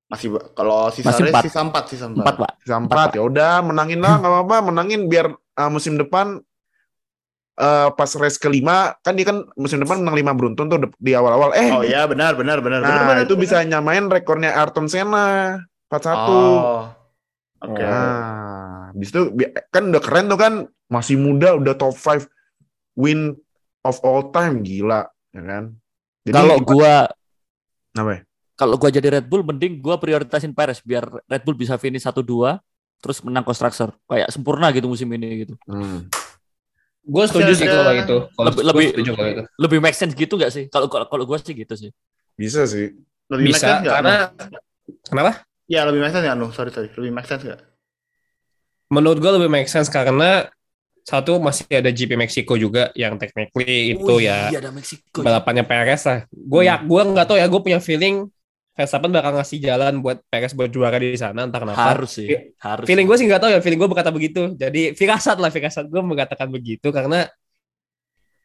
[0.05, 1.41] masih kalau sisa Masih empat.
[1.49, 2.21] sisa 4 sisa 4.
[2.21, 2.51] 4, Pak.
[2.61, 3.09] Sisa empat.
[3.17, 6.45] Ya udah, menangin lah, nggak apa-apa, menangin biar ah, musim depan
[7.57, 11.57] eh, pas race kelima kan dia kan musim depan menang lima beruntun tuh di awal-awal.
[11.57, 13.43] Eh, Oh iya benar benar benar nah benar, benar, itu benar.
[13.43, 15.57] bisa nyamain rekornya Ayrton Senna
[15.89, 16.05] 41.
[16.29, 16.81] Oh.
[17.65, 17.81] Oke.
[17.81, 19.21] Nah, habis itu
[19.69, 20.53] kan udah keren tuh kan,
[20.85, 22.29] masih muda udah top 5
[22.93, 23.33] win
[23.81, 25.63] of all time gila, ya kan?
[26.25, 27.05] Jadi Kalau gua
[27.95, 28.21] apa ya?
[28.55, 32.57] kalau gua jadi Red Bull mending gua prioritasin Perez biar Red Bull bisa finish 1-2
[33.03, 33.93] terus menang constructor.
[34.09, 35.53] Kayak sempurna gitu musim ini gitu.
[35.69, 36.09] Hmm.
[37.05, 38.17] Gue setuju sih kalau itu.
[38.33, 39.43] Kalau Lebih- lebih- setuju kalau itu.
[39.61, 40.65] Lebih make sense gitu gak sih?
[40.73, 41.93] Kalau kalau kalau gua sih gitu sih.
[42.33, 42.97] Bisa sih.
[43.29, 44.15] Lebih make Bisa karena
[45.05, 45.45] kenapa?
[45.65, 46.47] Ya lebih make sense nggak, Anu?
[46.53, 46.89] Sorry sorry.
[46.93, 47.61] Lebih make sense nggak?
[48.93, 50.45] Menurut gue lebih make sense karena
[51.05, 55.21] satu masih ada GP Meksiko juga yang technically itu ya Iya ada Meksiko.
[55.21, 56.25] balapannya Perez lah.
[56.33, 58.25] Gue ya gue nggak tahu ya gue punya feeling
[58.75, 61.93] Verstappen bakal ngasih jalan buat Perez buat juara di sana entah kenapa.
[61.93, 62.27] Harus sih.
[62.57, 62.89] Harus.
[62.89, 64.51] Feeling gue sih nggak tahu ya, feeling gue berkata begitu.
[64.57, 67.29] Jadi firasat lah, firasat gue mengatakan begitu karena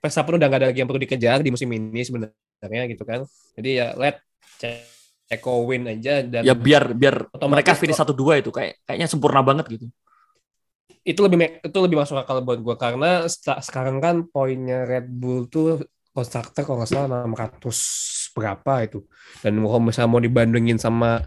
[0.00, 3.24] Verstappen udah nggak ada lagi yang perlu dikejar di musim ini sebenarnya gitu kan.
[3.56, 4.20] Jadi ya let
[5.30, 9.40] Ceko win aja dan Ya biar biar Otomatis mereka finish 1-2 itu kayak kayaknya sempurna
[9.46, 9.86] banget gitu.
[11.00, 13.24] itu lebih itu lebih masuk akal buat gue karena
[13.64, 15.80] sekarang kan poinnya Red Bull tuh
[16.12, 18.98] konstruktor kalau nggak salah 600 berapa itu
[19.40, 21.24] dan kalau misalnya mau dibandingin sama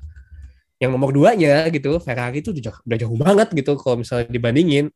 [0.78, 4.94] yang nomor duanya gitu Ferrari itu udah jauh, udah jauh banget gitu kalau misalnya dibandingin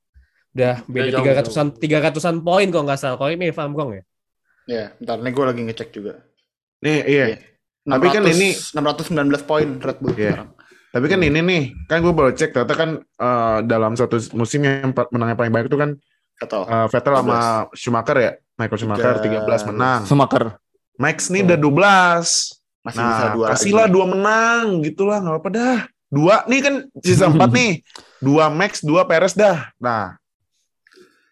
[0.53, 4.03] udah beda tiga ratusan tiga ratusan poin kalau nggak salah kalau ini wrong ya
[4.67, 6.27] Ya, ntar nih gue lagi ngecek juga.
[6.83, 7.25] Nih, iya.
[7.31, 7.37] Iya.
[7.87, 10.35] Tapi kan 600 ini- 619 poin Red Bull Iya.
[10.35, 10.49] sekarang.
[10.87, 14.91] Tapi kan ini nih, kan gue baru cek ternyata kan eh, dalam satu musim yang
[14.91, 15.91] empat- menangnya paling banyak itu kan
[16.37, 17.39] Atau eh, Vettel sama
[17.71, 18.31] Schumacher ya.
[18.55, 20.01] Michael Schumacher Tiga- 13 menang.
[20.03, 20.43] Schumacher.
[20.95, 22.27] Max nih udah 12.
[22.79, 25.79] masih bisa Nah, dua kasihlah dua menang gitulah nggak apa-apa dah.
[26.07, 27.71] Dua nih kan sisa empat nih.
[28.17, 29.69] Dua Max, dua Perez dah.
[29.77, 30.15] Nah,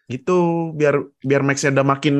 [0.06, 0.36] gitu
[0.72, 2.14] biar biar Maxnya udah makin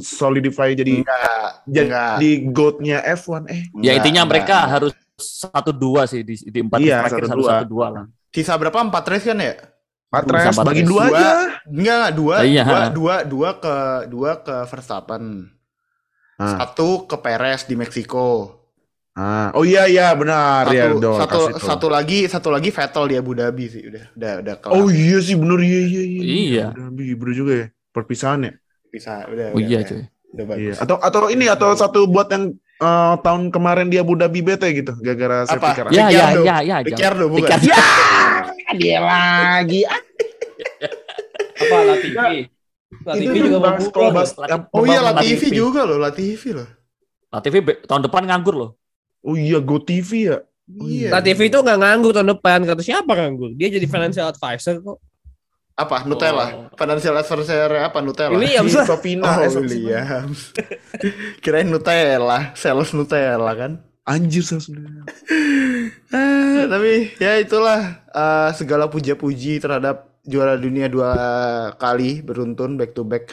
[0.00, 6.10] solidify jadi Enggak, jadi goatnya F1 eh Ya Enggak, intinya enggak, mereka harus satu dua
[6.10, 7.50] sih di, di empat Iya, terakhir harus 1-2.
[7.54, 8.04] satu dua lah.
[8.34, 8.78] Sisa berapa?
[8.82, 9.54] Empat race kan ya?
[10.10, 10.90] empat race empat bagi race.
[10.90, 11.14] dua Dua.
[11.14, 12.08] aja Enggak, enggak.
[12.14, 12.62] dua, Iya.
[12.64, 13.74] dua, dua, dua ke
[14.10, 15.24] dua ke Verstappen.
[16.34, 16.46] Ah.
[16.58, 18.58] Satu ke Perez di Meksiko.
[19.14, 23.14] Ah, oh iya iya benar Satu, ya dong, satu, satu lagi, satu lagi Vettel di
[23.14, 23.82] Abu Dhabi sih.
[23.86, 24.74] Udah, udah, udah kelar.
[24.74, 26.20] Oh iya sih bener iya iya iya.
[26.26, 26.66] Iya.
[26.74, 28.52] Udah, bener juga ya perpisahan ya.
[28.94, 30.02] Bisa, udah, Oh udah, iya udah, cuy.
[30.30, 30.62] udah bagus.
[30.62, 30.74] Iya.
[30.86, 34.94] Atau atau ini atau satu buat yang eh, tahun kemarin dia Abu Dhabi bete gitu
[35.02, 35.90] gara-gara Apa?
[35.90, 36.78] Ya ya ya ya.
[36.78, 36.82] jangan.
[36.86, 37.58] Ricciardo bukan?
[37.58, 38.74] Ricciardo.
[38.80, 39.82] dia lagi.
[41.54, 42.50] apa Latifi
[43.06, 44.30] Latifi juga mau buka bahas
[44.70, 46.68] Oh iya, Latifi juga loh, Latifi loh.
[47.34, 47.58] Latifi
[47.90, 48.70] tahun depan nganggur loh.
[49.26, 50.38] Oh iya Go TV ya.
[50.70, 51.10] Iya.
[51.18, 54.98] Latifi itu nggak nganggur tahun depan kata siapa nganggur dia jadi financial advisor kok
[55.74, 56.06] Apa?
[56.06, 56.46] Nutella.
[56.54, 56.70] Oh.
[56.78, 58.38] Financial advisor apa Nutella?
[58.38, 58.86] Williams Si lah.
[58.86, 59.58] Sofina, Oh.
[59.58, 60.54] Williams.
[61.42, 63.82] Kirain Nutella, sales Nutella kan.
[64.06, 65.04] Anjir sebenarnya.
[66.14, 71.12] Eh, tapi ya itulah eh, segala puja-puji terhadap juara dunia dua
[71.76, 73.28] kali beruntun back to back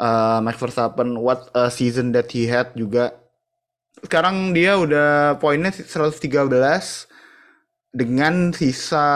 [0.00, 3.14] eh, Max Verstappen what a season that he had juga
[4.02, 6.48] sekarang dia udah poinnya 113
[7.94, 9.06] dengan sisa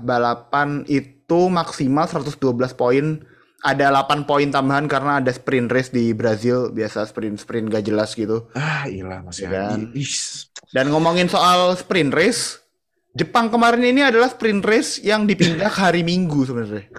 [0.00, 1.13] balapan itu
[1.46, 2.38] maksimal 112
[2.74, 3.22] poin
[3.60, 8.12] ada 8 poin tambahan karena ada sprint race di Brazil biasa sprint sprint gak jelas
[8.12, 9.88] gitu Ah, ilah masih Ya kan?
[10.70, 12.60] dan ngomongin soal sprint race,
[13.14, 16.90] Jepang kemarin ini adalah sprint race yang dipindah ke hari Minggu sebenarnya.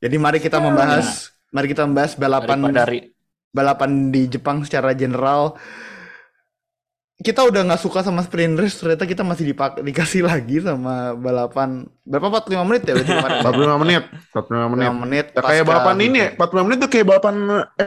[0.00, 3.12] Jadi mari kita membahas, mari kita membahas balapan dari
[3.52, 5.52] balapan di Jepang secara general.
[7.20, 11.84] Kita udah nggak suka sama sprint race, ternyata kita masih dipak dikasih lagi sama balapan
[12.00, 13.38] berapa 45 menit ya berarti kemarin?
[13.44, 14.02] 45 menit.
[14.32, 14.88] 45 menit.
[14.88, 15.26] 45 menit.
[15.28, 16.40] Ya, kayak balapan ini ya, hujan.
[16.40, 17.34] 45 menit tuh kayak balapan
[17.76, 17.86] eh,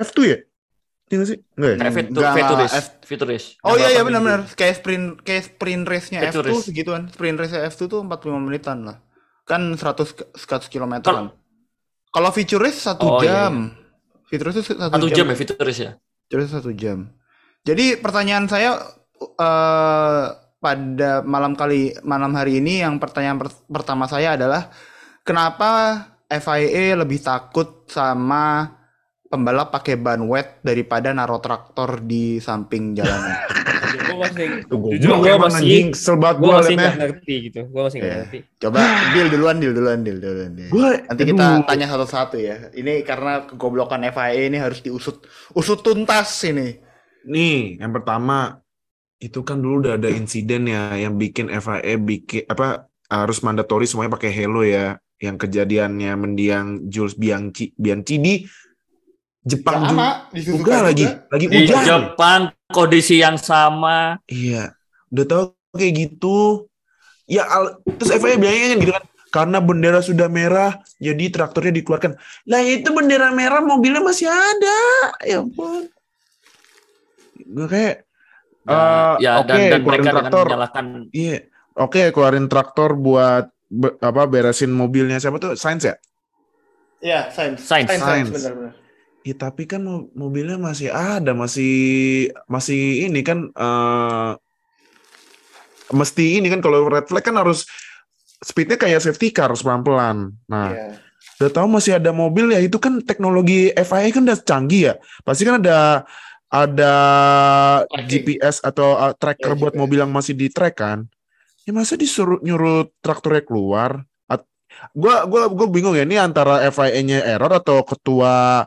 [0.00, 0.38] F2 ya?
[1.10, 1.38] Iya sih?
[1.58, 1.76] Enggak ya?
[1.76, 3.44] kayak Hmm, Fitur, enggak, Fituris, F- Fituris.
[3.60, 4.56] Oh iya iya benar-benar minggu.
[4.56, 6.64] kayak sprint kayak sprint race-nya Itu F2 race.
[6.64, 7.02] segituan.
[7.10, 8.96] Sprint race F2 tuh 45 menitan lah.
[9.42, 11.36] Kan 100 ke- 100 km Kalau- kan.
[12.08, 13.76] Kalau feature race 1 Oh, iya, jam.
[14.24, 15.16] Feature race itu 1 Satu jam.
[15.20, 15.90] jam ya Fituris ya.
[16.24, 16.98] Feature race 1 jam.
[17.60, 18.80] Jadi pertanyaan saya
[19.20, 20.24] eh
[20.60, 24.68] pada malam kali malam hari ini yang pertanyaan per- pertama saya adalah
[25.24, 25.70] kenapa
[26.26, 28.76] FIA lebih takut sama
[29.24, 33.40] pembalap pakai ban wet daripada naruh traktor di samping jalanan?
[33.90, 37.60] Gue masih, jujur gue masih, anjing, kesel banget gue gua masih nggak ngerti gitu.
[37.66, 38.18] Gue masih nggak Iya.
[38.20, 38.38] ngerti.
[38.58, 38.78] Coba
[39.10, 40.50] deal duluan, deal duluan, deal duluan.
[40.54, 40.70] Deal.
[40.70, 41.66] Gua Nanti kita aduh.
[41.66, 42.56] tanya satu-satu ya.
[42.70, 46.89] Ini karena kegoblokan FIA ini harus diusut usut tuntas ini.
[47.28, 48.60] Nih, yang pertama
[49.20, 54.16] itu kan dulu udah ada insiden ya yang bikin FIA bikin apa harus mandatori semuanya
[54.16, 54.96] pakai halo ya.
[55.20, 58.34] Yang kejadiannya mendiang Jules Bianchi Bianchi di
[59.44, 61.84] Jepang juga, di juga lagi lagi Di hujan.
[61.84, 62.40] Jepang
[62.72, 64.16] kondisi yang sama.
[64.24, 64.72] Iya,
[65.12, 65.44] udah tahu
[65.76, 66.64] kayak gitu.
[67.28, 72.16] Ya, al- terus FIA bilangnya kan gitu kan, karena bendera sudah merah, jadi traktornya dikeluarkan.
[72.48, 74.80] Lah itu bendera merah, mobilnya masih ada.
[75.22, 75.86] Ya ampun.
[77.46, 77.94] Gue kayak,
[78.60, 80.46] Nah, eh, ya oke, dan, dan keluarin mereka traktor.
[80.52, 81.36] menyalakan Iya,
[81.80, 85.56] oke keluarin traktor buat be- apa beresin mobilnya siapa tuh?
[85.56, 85.96] Sainz ya?
[87.00, 87.64] Iya, sains.
[87.64, 87.88] Sains.
[87.88, 88.28] Sains.
[88.28, 88.76] benar-benar.
[89.24, 91.72] Iya, tapi kan mo- mobilnya masih ada, masih
[92.48, 94.32] masih ini kan eh
[95.90, 97.66] mesti ini kan kalau red flag kan harus
[98.40, 100.32] speednya kayak safety car harus pelan-pelan.
[100.48, 100.88] Nah, Iya.
[101.40, 104.94] udah tahu masih ada mobil ya itu kan teknologi FIA kan udah canggih ya.
[105.24, 106.04] Pasti kan ada
[106.50, 106.94] ada
[107.86, 108.26] Tracking.
[108.26, 109.80] GPS atau uh, tracker Ya, buat GPS.
[109.80, 111.06] mobil yang masih di track kan.
[111.62, 114.02] Ya masa disuruh nyuruh traktornya keluar?
[114.26, 114.46] At-
[114.92, 118.66] gua gua gua bingung ya ini antara FIA-nya error atau ketua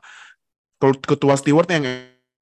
[0.79, 1.83] ketua steward yang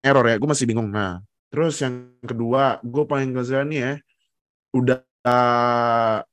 [0.02, 0.36] error ya.
[0.42, 0.90] Gue masih bingung.
[0.90, 1.22] Nah,
[1.54, 3.94] terus yang kedua, gue paling kesel nih ya.
[4.74, 4.98] Udah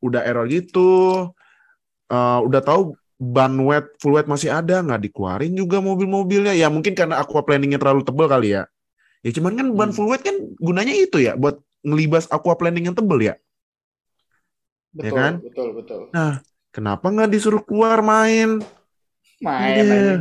[0.01, 0.89] udah error gitu.
[2.09, 6.57] Eh, udah tahu ban wet, full wet masih ada, nggak dikeluarin juga mobil-mobilnya.
[6.57, 8.65] Ya mungkin karena aqua planningnya terlalu tebal kali ya.
[9.27, 9.97] Ya cuman kan ban Hmm.
[9.97, 13.35] full wet kan gunanya itu ya, buat ngelibas aqua planning yang tebel ya.
[14.95, 15.33] Betul, kan?
[15.43, 16.03] betul, betul.
[16.75, 18.63] Kenapa nggak disuruh keluar main?
[19.43, 20.15] Main Iya.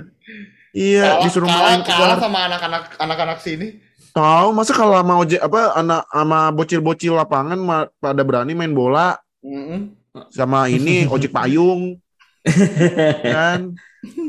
[0.78, 2.18] Iya, Kalah, disuruh kalah, main kalah keluar.
[2.22, 3.68] sama anak-anak anak-anak sini.
[4.14, 9.94] Tahu masa kalau mau apa anak sama bocil-bocil lapangan ma- pada berani main bola Mm-mm.
[10.34, 11.98] sama ini ojek payung
[13.34, 13.74] kan.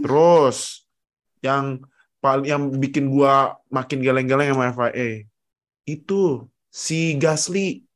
[0.05, 0.89] Terus
[1.45, 1.81] yang
[2.19, 5.25] paling yang bikin gua makin geleng-geleng sama FIA
[5.87, 7.87] itu si Gasly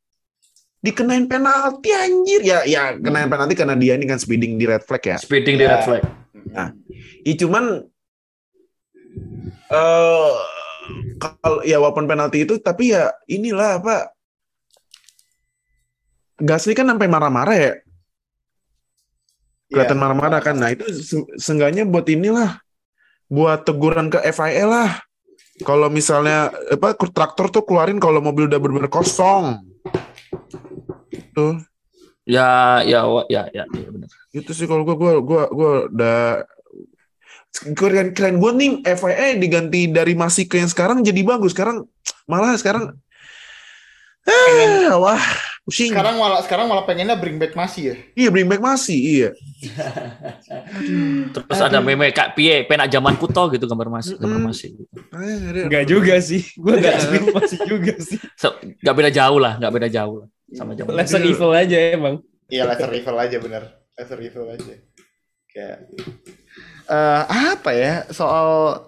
[0.83, 5.03] dikenain penalti anjir ya ya kenain penalti karena dia ini kan speeding di red flag
[5.03, 5.17] ya.
[5.19, 5.71] speeding di Ya.
[5.75, 6.03] red flag.
[7.23, 7.87] Ih, cuman
[9.69, 10.33] eh
[11.19, 14.11] kalau ya walaupun penalti itu tapi ya inilah apa
[16.39, 17.73] Gasly kan sampai marah-marah ya
[19.69, 20.03] kelihatan Iya.
[20.03, 22.59] marah-marah kan nah itu se- seenggaknya buat inilah
[23.33, 24.91] buat teguran ke FIA lah.
[25.65, 29.65] Kalau misalnya apa traktor tuh keluarin kalau mobil udah benar-benar kosong.
[31.33, 31.57] Tuh.
[32.29, 34.07] Ya, ya, ya, ya, ya benar.
[34.33, 36.21] itu sih kalau gua gua gua gua udah
[37.75, 41.57] keren keren gua nih FIA diganti dari masih ke yang sekarang jadi bagus.
[41.57, 41.89] Sekarang
[42.29, 42.95] malah sekarang
[44.23, 45.19] eh wah
[45.63, 47.97] pusing Sekarang malah sekarang malah pengennya bring back masih ya.
[48.19, 49.29] iya bring back masih iya
[51.35, 54.75] Terus ada meme Kak Pie, penak zaman kuto gitu gambar masih, gambar masih.
[55.55, 56.43] Enggak juga sih.
[56.59, 56.99] Gue enggak
[57.31, 58.19] masih juga sih.
[58.35, 60.99] So, gak beda jauh lah, gak beda jauh lah sama zaman.
[60.99, 62.19] Lesser evil aja emang.
[62.51, 63.83] Iya, laser rival aja bener.
[64.03, 64.75] a review aja
[65.53, 65.79] kayak
[66.89, 68.81] eh apa ya soal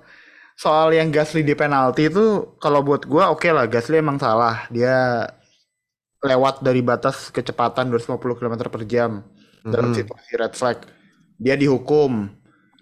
[0.57, 5.29] soal yang Gasly di penalti itu kalau buat gua oke lah Gasly emang salah dia
[6.25, 9.21] lewat dari batas kecepatan 250 km per jam.
[9.61, 9.97] Dalam Mhm.
[9.97, 10.79] situasi red flag.
[11.37, 12.33] Dia dihukum.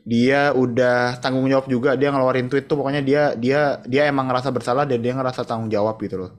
[0.02, 1.94] Dia udah tanggung jawab juga.
[1.94, 5.70] Dia ngeluarin tweet tuh pokoknya dia dia dia emang ngerasa bersalah dan dia ngerasa tanggung
[5.70, 6.38] jawab gitu loh.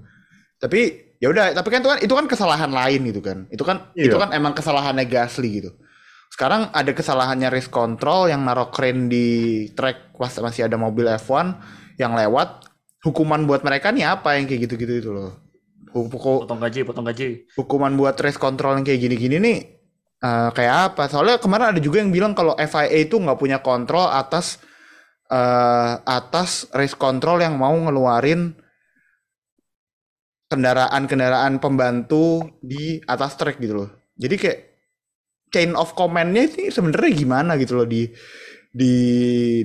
[0.59, 3.47] Tapi ya udah tapi kan itu kan itu kan kesalahan lain gitu kan.
[3.47, 4.11] Itu kan Iya.
[4.11, 5.71] itu kan emang kesalahannya Gasly gitu.
[6.27, 9.27] Sekarang ada kesalahannya race control yang naruh crane di
[9.71, 11.55] track pas masih ada mobil F1
[11.99, 12.67] yang lewat.
[13.03, 15.42] Hukuman buat mereka nih apa yang kayak gitu-gitu itu loh
[15.93, 17.27] Hukum- Potong gaji, potong gaji.
[17.53, 19.57] hukuman buat race control yang kayak gini-gini nih
[20.23, 21.03] eh, kayak apa?
[21.07, 24.57] Soalnya kemarin ada juga yang bilang kalau FIA itu nggak punya kontrol atas
[25.29, 28.57] eh, atas race control yang mau ngeluarin
[30.49, 33.89] kendaraan-kendaraan pembantu di atas track gitu loh.
[34.13, 34.59] Jadi kayak
[35.49, 38.09] chain of command-nya ini sebenarnya gimana gitu loh di
[38.73, 38.93] di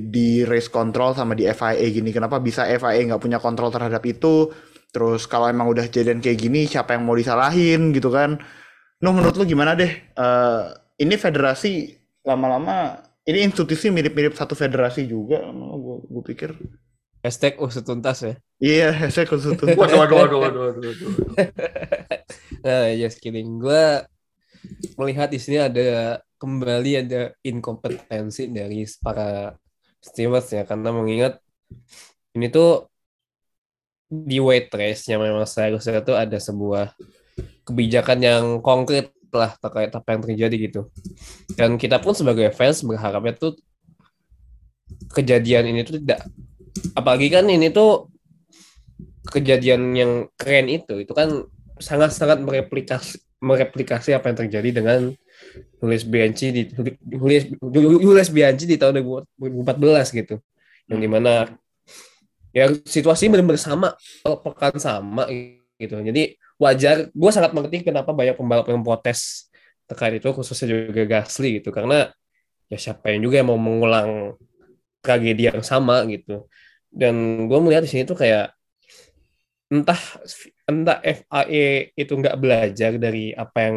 [0.05, 2.13] di race control sama di FIA gini.
[2.13, 4.49] Kenapa bisa FIA nggak punya kontrol terhadap itu?
[4.89, 8.41] Terus kalau emang udah kejadian kayak gini, siapa yang mau disalahin gitu kan?
[8.99, 9.93] Nuh, menurut lu gimana deh?
[9.95, 10.65] Eh,
[11.05, 12.99] ini federasi lama-lama,
[13.29, 16.51] ini institusi mirip-mirip satu federasi juga, gue gue pikir.
[17.23, 18.35] Hashtag usut tuntas ya.
[18.59, 19.75] Iya, saya konsultan.
[19.75, 21.11] Waduh, waduh, waduh, waduh, waduh, waduh.
[22.63, 23.59] Nah, just kidding.
[23.59, 24.07] Gue
[24.99, 29.55] melihat di sini ada kembali ada inkompetensi dari para
[29.99, 31.43] stewards ya karena mengingat
[32.39, 32.87] ini tuh
[34.09, 36.97] di race yang memang seharusnya tuh ada sebuah
[37.69, 40.83] kebijakan yang konkret lah terkait apa yang terjadi gitu.
[41.53, 43.53] Dan kita pun sebagai fans berharapnya tuh
[45.13, 46.25] kejadian ini tuh tidak
[46.97, 48.09] apalagi kan ini tuh
[49.29, 51.45] kejadian yang keren itu itu kan
[51.77, 55.01] sangat-sangat mereplikasi mereplikasi apa yang terjadi dengan
[55.79, 56.63] Julius Bianchi di
[57.07, 58.99] Julius, Julius Bianchi di tahun
[59.39, 60.43] 2014 gitu
[60.91, 61.47] yang di mana
[62.53, 63.89] ya situasi benar-benar sama
[64.25, 65.29] pekan sama
[65.79, 65.95] gitu.
[66.01, 69.49] Jadi wajar gue sangat mengerti kenapa banyak pembalap yang protes
[69.89, 71.71] terkait itu khususnya juga Gasly gitu.
[71.71, 72.11] Karena
[72.69, 74.37] ya siapa yang juga yang mau mengulang
[75.01, 76.49] tragedi yang sama gitu.
[76.89, 78.53] Dan gue melihat di sini tuh kayak
[79.69, 80.01] entah
[80.65, 83.77] entah FAE itu nggak belajar dari apa yang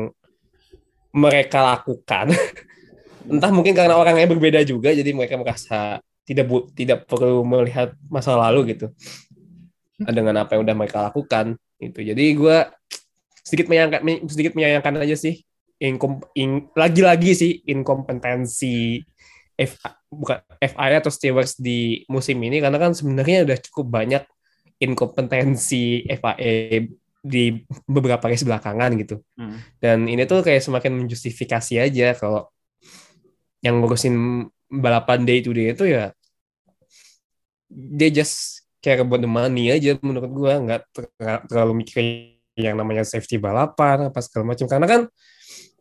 [1.11, 2.31] mereka lakukan.
[3.31, 8.39] Entah mungkin karena orangnya berbeda juga jadi mereka merasa tidak bu, tidak perlu melihat masa
[8.39, 8.87] lalu gitu
[9.99, 12.57] dengan apa yang udah mereka lakukan itu jadi gue
[13.43, 15.43] sedikit menyayangkan sedikit menyayangkan aja sih
[15.81, 19.03] inkom in, lagi-lagi sih inkompetensi
[19.59, 24.23] F, bukan FIA atau stewards di musim ini karena kan sebenarnya udah cukup banyak
[24.81, 26.89] inkompetensi FIA
[27.21, 27.53] di
[27.85, 29.21] beberapa race belakangan gitu.
[29.37, 29.61] Hmm.
[29.77, 32.49] Dan ini tuh kayak semakin menjustifikasi aja kalau
[33.61, 36.09] yang ngurusin balapan day to day itu ya
[37.71, 40.53] dia just care about the money aja menurut gua.
[40.59, 42.03] Nggak ter- terlalu mikir
[42.59, 44.67] yang namanya safety balapan apa segala macam.
[44.67, 45.01] Karena kan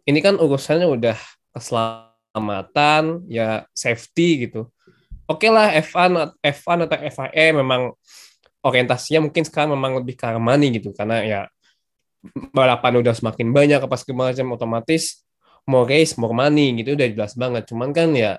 [0.06, 1.18] ini kan urusannya udah
[1.50, 4.70] keselamatan ya safety gitu.
[5.26, 7.94] Oke lah F1 F1 atau FIA memang
[8.60, 10.94] orientasinya mungkin sekarang memang lebih ke money gitu.
[10.94, 11.40] Karena ya
[12.52, 15.24] balapan udah semakin banyak apa segala macam otomatis
[15.64, 17.66] more race more money gitu udah jelas banget.
[17.70, 18.36] Cuman kan ya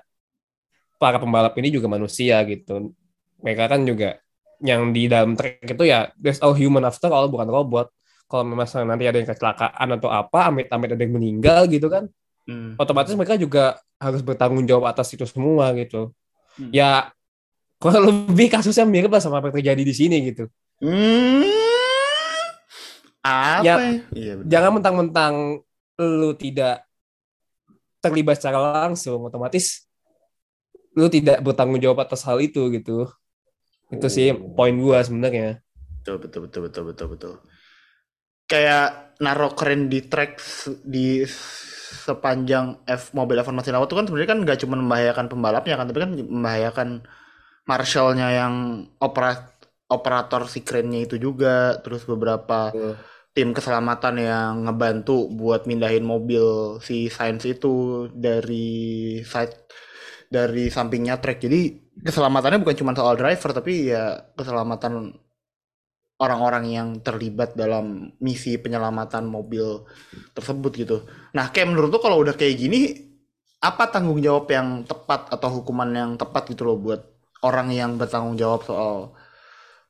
[1.02, 2.94] para pembalap ini juga manusia gitu
[3.42, 4.18] mereka kan juga
[4.62, 7.90] yang di dalam track itu ya there's all human after all bukan robot
[8.30, 12.06] kalau memang nanti ada yang kecelakaan atau apa amit-amit ada yang meninggal gitu kan
[12.42, 12.74] Hmm.
[12.74, 16.10] otomatis mereka juga harus bertanggung jawab atas itu semua gitu
[16.58, 16.74] Hmm.
[16.74, 17.14] ya
[17.78, 20.50] kurang lebih kasusnya mirip lah sama apa yang terjadi di sini gitu
[20.82, 21.46] Hmm.
[23.22, 23.62] Apa?
[23.62, 23.74] Ya,
[24.10, 24.50] Ya, betul.
[24.50, 25.34] jangan mentang-mentang
[26.02, 26.82] lu tidak
[28.02, 29.86] terlibat secara langsung otomatis
[30.92, 33.06] lu tidak bertanggung jawab atas hal itu gitu
[33.92, 35.60] itu sih poin gua sebenarnya.
[36.02, 37.34] Betul betul betul betul betul betul.
[38.48, 40.42] Kayak naruh keren di track
[40.82, 41.22] di
[41.92, 45.98] sepanjang F mobil F1 masih itu kan sebenarnya kan nggak cuma membahayakan pembalapnya kan, tapi
[46.02, 46.88] kan membahayakan
[47.68, 48.54] marshalnya yang
[48.98, 49.52] operat
[49.92, 52.72] operator si kerennya itu juga, terus beberapa
[53.36, 59.68] tim keselamatan yang ngebantu buat mindahin mobil si Sainz itu dari side
[60.32, 61.44] dari sampingnya track.
[61.44, 61.60] Jadi
[62.00, 65.12] keselamatannya bukan cuma soal driver tapi ya keselamatan
[66.22, 69.84] orang-orang yang terlibat dalam misi penyelamatan mobil
[70.32, 70.96] tersebut gitu.
[71.36, 72.94] Nah, kayak menurut tuh kalau udah kayak gini
[73.62, 77.02] apa tanggung jawab yang tepat atau hukuman yang tepat gitu loh buat
[77.42, 79.14] orang yang bertanggung jawab soal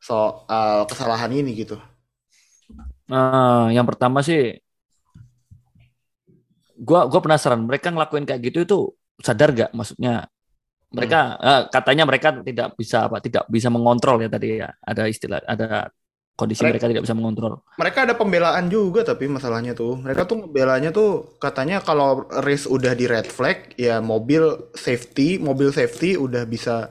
[0.01, 1.77] soal kesalahan ini gitu.
[3.13, 4.57] Nah, yang pertama sih
[6.81, 8.79] gua gua penasaran mereka ngelakuin kayak gitu itu
[9.21, 10.32] sadar gak maksudnya
[10.93, 15.41] mereka eh, katanya mereka tidak bisa apa tidak bisa mengontrol ya tadi ya ada istilah
[15.43, 15.89] ada
[16.33, 20.01] kondisi Mereka- mereka tidak bisa mengontrol Mereka ada pembelaan juga tapi masalahnya tuh.
[20.01, 25.69] Mereka tuh ngebelanya tuh katanya kalau race udah di red flag ya mobil safety, mobil
[25.71, 26.89] safety udah bisa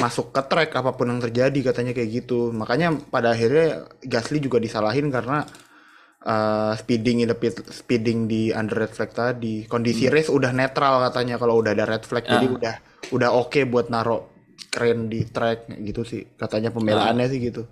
[0.00, 2.48] masuk ke track apa pun yang terjadi katanya kayak gitu.
[2.50, 5.44] Makanya pada akhirnya Gasly juga disalahin karena
[6.24, 9.64] uh, speeding in the pit, speeding di under red flag tadi.
[9.66, 12.56] Kondisi race udah netral katanya kalau udah ada red flag jadi Ah.
[12.56, 12.74] udah
[13.08, 14.28] udah oke buat naro
[14.68, 16.28] keren di track gitu sih.
[16.36, 17.64] Katanya pembelaannya sih gitu.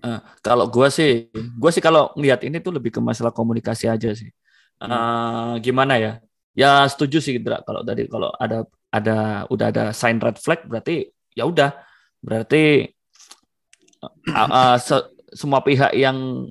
[0.00, 1.28] Eh, kalau gua sih,
[1.60, 4.32] gua sih kalau ngelihat ini tuh lebih ke masalah komunikasi aja sih.
[4.80, 6.12] Eh, gimana ya?
[6.56, 11.06] Ya setuju sih Indra kalau tadi kalau ada ada udah ada sign red flag berarti
[11.36, 11.78] ya udah
[12.18, 12.90] berarti
[14.02, 16.50] eh, eh, se- semua pihak yang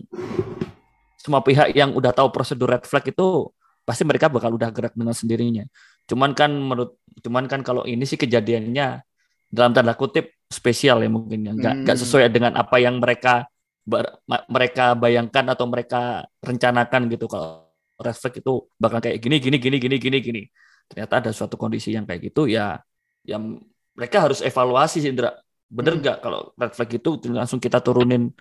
[1.20, 3.52] semua pihak yang udah tahu prosedur red flag itu
[3.84, 5.66] pasti mereka bakal udah gerak dengan sendirinya.
[6.06, 9.04] Cuman kan menurut cuman kan kalau ini sih kejadiannya
[9.50, 11.52] dalam tanda kutip spesial ya mungkin ya.
[11.54, 12.04] Nggak nggak Hmm.
[12.06, 13.46] sesuai dengan apa yang mereka
[13.86, 17.26] ber- mereka bayangkan atau mereka rencanakan gitu.
[17.30, 20.42] Kalau red flag itu bakal kayak gini gini gini gini gini gini.
[20.90, 22.80] Ternyata ada suatu kondisi yang kayak gitu ya
[23.28, 23.62] yang
[23.94, 25.36] mereka harus evaluasi sih Indra.
[25.70, 26.02] Bener Hmm.
[26.02, 28.34] nggak kalau red flag itu langsung kita turunin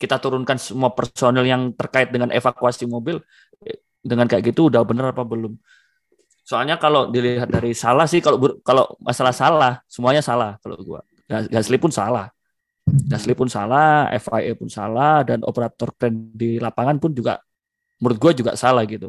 [0.00, 3.20] kita turunkan semua personel yang terkait dengan evakuasi mobil
[3.64, 5.54] eh, dengan kayak gitu udah bener apa belum
[6.44, 11.00] soalnya kalau dilihat dari salah sih kalau kalau masalah salah semuanya salah kalau gua.
[11.24, 12.28] Gas- Gasly pun salah.
[12.84, 17.40] Gasly pun salah FIA pun salah dan operator keren di lapangan pun juga
[17.96, 19.08] menurut gua juga salah gitu.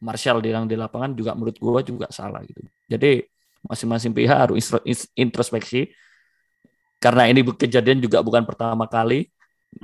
[0.00, 2.64] Marshall bilang di lapangan juga menurut gua juga salah gitu.
[2.88, 3.28] Jadi
[3.68, 4.72] masing-masing pihak harus
[5.12, 5.92] introspeksi.
[6.96, 9.28] Karena ini kejadian juga bukan pertama kali.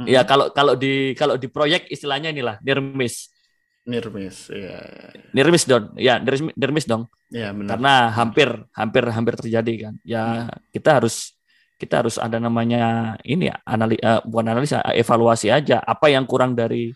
[0.08, 3.30] Ya kalau kalau di kalau di proyek istilahnya inilah near miss
[3.86, 4.82] Nirmis, ya,
[5.30, 7.06] near miss dong ya near miss dong.
[7.30, 7.78] Ya benar.
[7.78, 9.94] karena hampir hampir hampir terjadi kan.
[10.02, 11.38] Ya kita harus
[11.78, 16.58] kita harus ada namanya ini ya anali eh, bukan analisa evaluasi aja apa yang kurang
[16.58, 16.90] dari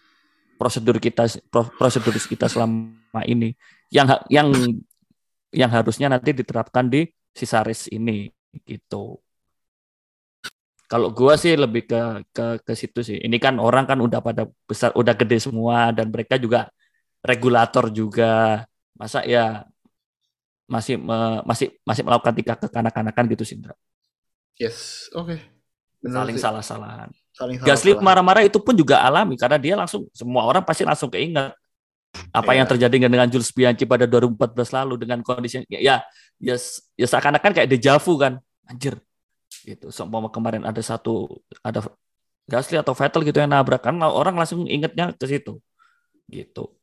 [0.58, 3.54] prosedur kita pro- prosedur kita selama ini.
[3.94, 4.50] Yang yang
[5.54, 8.26] yang harusnya nanti diterapkan di sisa race ini
[8.66, 9.14] gitu.
[10.90, 13.18] Kalau gua sih lebih ke ke ke situ sih.
[13.22, 16.66] Ini kan orang kan udah pada besar udah gede semua dan mereka juga
[17.20, 18.64] regulator juga
[18.96, 19.64] masa ya
[20.70, 23.74] masih me- masih masih melakukan tingkah kekanak-kanakan gitu sih Indra.
[24.54, 25.34] Yes, oke.
[26.00, 27.08] Benar saling salah-salahan.
[27.34, 28.04] Saling Gasly salah-salah.
[28.04, 31.52] marah-marah itu pun juga alami karena dia langsung semua orang pasti langsung keinget
[32.34, 32.58] apa Iya.
[32.62, 35.96] yang terjadi dengan Jules Bianchi pada 2014 lalu dengan kondisi ya ya
[36.42, 36.54] ya,
[36.98, 38.98] ya seakan-akan kayak dejavu kan anjir
[39.62, 41.86] gitu seumpama kemarin ada satu ada
[42.50, 45.62] Gasly atau Vettel gitu yang nabrak kan orang langsung ingetnya ke situ
[46.26, 46.74] gitu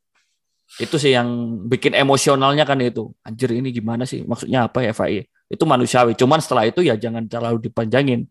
[0.76, 1.28] itu sih yang
[1.64, 6.38] bikin emosionalnya kan itu anjir ini gimana sih maksudnya apa ya FIA itu manusiawi cuman
[6.38, 8.28] setelah itu ya jangan terlalu dipanjangin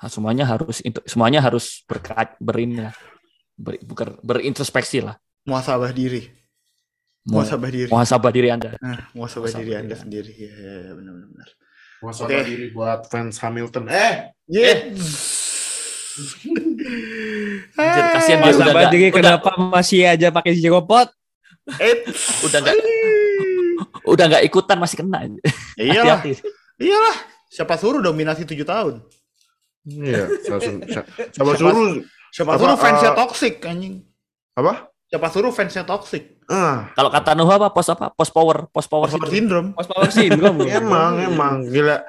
[0.00, 2.90] Nah, semuanya harus itu- semuanya harus berkat berin ya
[3.52, 6.24] ber, bukan- berintrospeksi lah muhasabah diri.
[7.28, 7.88] Mu- Muhasabah diri.
[7.92, 9.96] muhasabah diri anda Nah, muhasabah Muhasabah diri diri Anda Anda.
[10.00, 10.32] sendiri.
[10.32, 11.28] Ya, ya, ya, benar benar.
[11.28, 11.48] benar.
[12.00, 12.48] Muasabah Oke.
[12.48, 13.84] diri buat fans Hamilton.
[13.92, 14.14] Eh,
[14.48, 14.78] Yeah.
[17.76, 21.08] Anjir, kasihan dia udah nggak- jadi udah- kenapa masih aja pakai jeropot?
[21.78, 22.02] Eh,
[22.46, 22.76] udah nggak
[24.04, 25.28] udah nggak ikutan masih kena
[25.76, 26.20] ya
[26.80, 27.16] iyalah.
[27.50, 28.94] Siapa suruh dominasi 7 tahun?
[29.90, 30.30] iya.
[30.46, 30.62] Siapa,
[31.34, 31.98] siapa suruh?
[32.30, 34.06] Siapa Apa, suruh fansnya uh, toxic anjing?
[34.54, 34.86] Apa?
[35.10, 36.38] Siapa suruh fansnya toxic?
[36.46, 39.34] Ah, kalau kata Nuh apa pos apa pos power pos power Power syndrome.
[39.34, 39.68] syndrome.
[39.74, 40.58] Post power syndrome.
[40.78, 42.06] emang, emang gila.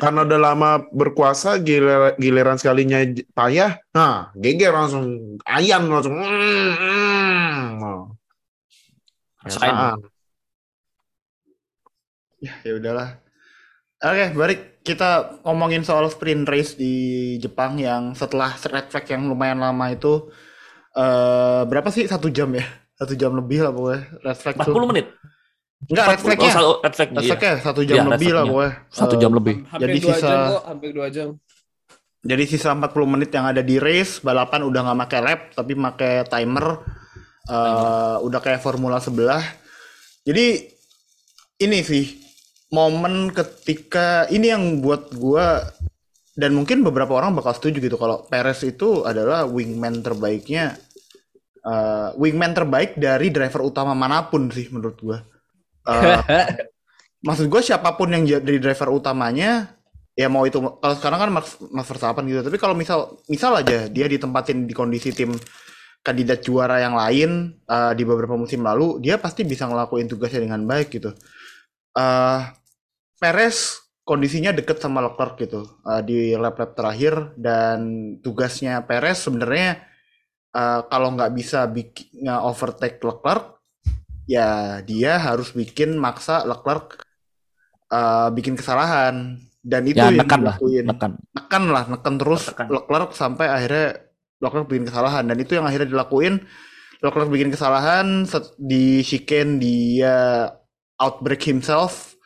[0.00, 3.00] Karena udah lama berkuasa, gila, giliran sekalinya
[3.32, 6.20] payah, nah, geger langsung, ayam langsung.
[6.20, 8.00] Mm, mm.
[9.40, 9.74] Rasain.
[12.40, 13.20] Ya, ya udahlah.
[14.00, 15.10] Oke, balik kita
[15.44, 16.94] ngomongin soal sprint race di
[17.36, 20.32] Jepang yang setelah red flag yang lumayan lama itu
[20.90, 22.64] eh berapa sih satu jam ya?
[22.94, 24.72] Satu jam lebih lah pokoknya red flag tuh.
[24.72, 25.06] 40 menit
[25.82, 26.44] Enggak red 40 flagnya.
[26.44, 27.28] oh, satu- red flag Red iya.
[27.30, 28.72] flagnya satu jam Iya, lebih lah pokoknya.
[28.90, 31.28] satu jam lebih Hampir Jadi dua sisa- jam kok, hampir dua jam.
[32.20, 36.12] Jadi sisa 40 menit yang ada di race, balapan udah nggak pakai lap tapi pakai
[36.26, 36.66] timer.
[37.48, 39.40] Eh, udah kayak Formula 11.
[40.28, 40.68] Jadi
[41.60, 42.20] ini sih
[42.70, 45.64] momen ketika ini yang buat gua
[46.36, 50.76] dan mungkin beberapa orang bakal setuju gitu kalau Perez itu adalah wingman terbaiknya
[51.64, 55.18] eh, wingman terbaik dari driver utama mana pun sih menurut gua.
[55.88, 56.20] Eh,
[57.26, 59.76] maksud gue siapa pun yang jadi driver utamanya
[60.16, 63.88] ya mau itu kalau sekarang kan Max, Max Verstappen gitu tapi kalau misal misal aja
[63.92, 65.36] dia ditempatin di kondisi tim
[66.00, 70.64] kandidat juara yang lain uh, di beberapa musim lalu, dia pasti bisa ngelakuin tugasnya dengan
[70.64, 71.12] baik gitu.
[71.92, 72.44] Uh,
[73.20, 77.78] Perez kondisinya deket sama Leclerc gitu uh, di lap-lap terakhir dan
[78.24, 79.84] tugasnya Perez sebenarnya
[80.56, 83.60] uh, kalau nggak bisa bikin overtake Leclerc
[84.26, 87.04] ya dia harus bikin maksa Leclerc
[87.92, 91.12] uh, bikin kesalahan dan itu Ya, yang nekan lah, dilakuin Nekan.
[91.36, 92.66] nekan lah neken terus Tekan.
[92.66, 93.88] Leclerc sampai akhirnya
[94.40, 96.42] Leclerc bikin kesalahan dan itu yang akhirnya dilakuin
[97.00, 98.24] Leclerc bikin kesalahan
[98.60, 100.48] di chicane dia
[101.00, 102.16] outbreak himself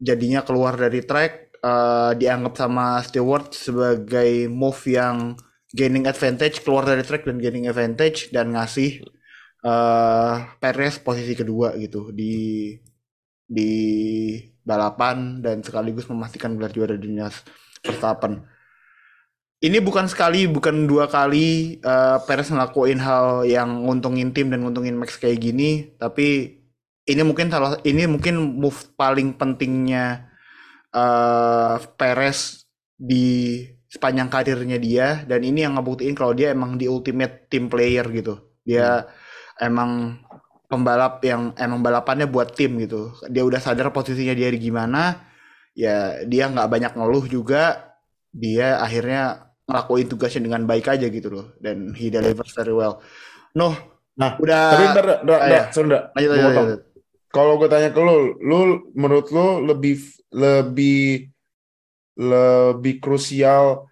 [0.00, 5.34] jadinya keluar dari track eh, dianggap sama Stewart sebagai move yang
[5.70, 9.02] gaining advantage keluar dari track dan gaining advantage dan ngasih
[9.60, 12.72] eh Perez posisi kedua gitu di
[13.44, 13.70] di
[14.62, 17.26] balapan dan sekaligus memastikan gelar juara dunia
[17.82, 18.46] Verstappen.
[19.60, 24.96] Ini bukan sekali, bukan dua kali eh, Perez ngelakuin hal yang nguntungin tim dan nguntungin
[24.96, 26.56] Max kayak gini, tapi
[27.04, 30.32] ini mungkin salah ini mungkin move paling pentingnya
[30.96, 32.64] eh Perez
[32.96, 38.06] di sepanjang karirnya dia dan ini yang ngebuktiin kalau dia emang di ultimate team player
[38.16, 38.40] gitu.
[38.64, 39.04] Dia
[39.60, 40.24] emang
[40.72, 43.12] pembalap yang emang balapannya buat tim gitu.
[43.28, 45.20] Dia udah sadar posisinya dia di gimana,
[45.76, 47.92] ya dia nggak banyak ngeluh juga.
[48.32, 51.46] Dia akhirnya ngelakuin tugasnya dengan baik aja gitu loh.
[51.62, 52.98] Dan he delivers very well.
[53.54, 53.74] Noh,
[54.20, 55.62] Nah, udah Tapi ntar, ntar, ntar, ah, ya.
[55.72, 56.02] lanjut,
[56.36, 56.80] lanjut, lanjut.
[57.30, 58.58] Kalau gue tanya ke lu, lu
[58.92, 59.96] menurut lu lebih
[60.28, 61.30] lebih
[62.20, 63.88] lebih krusial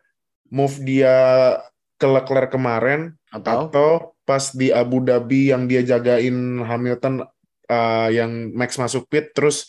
[0.52, 1.16] move dia
[1.96, 3.90] ke Leclerc kemarin Atau atau
[4.28, 7.24] pas di Abu Dhabi yang dia jagain Hamilton
[7.70, 9.64] uh, yang Max masuk pit terus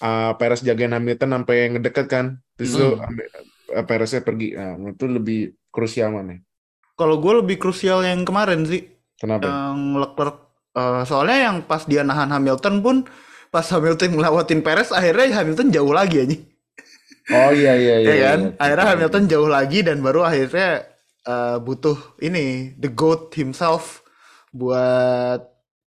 [0.00, 2.26] uh, Perez jagain Hamilton sampai ngedeket kan
[2.56, 3.04] terus itu Hmm.
[3.04, 3.44] uh,
[3.82, 5.40] Pereznya pergi nah, menurut lu lebih
[5.74, 6.38] krusial mana
[6.94, 8.86] kalau gue lebih krusial yang kemarin sih,
[9.18, 10.36] kenapa yang Leclerc.
[10.74, 12.96] Eh, soalnya yang pas dia nahan Hamilton pun,
[13.50, 16.36] pas Hamilton ngelawatin Perez, akhirnya Hamilton jauh lagi aja.
[17.34, 18.40] oh iya iya ya kan?
[18.58, 20.86] Akhirnya Hamilton jauh lagi dan baru akhirnya
[21.26, 24.06] eh, butuh ini the goat himself
[24.54, 25.42] buat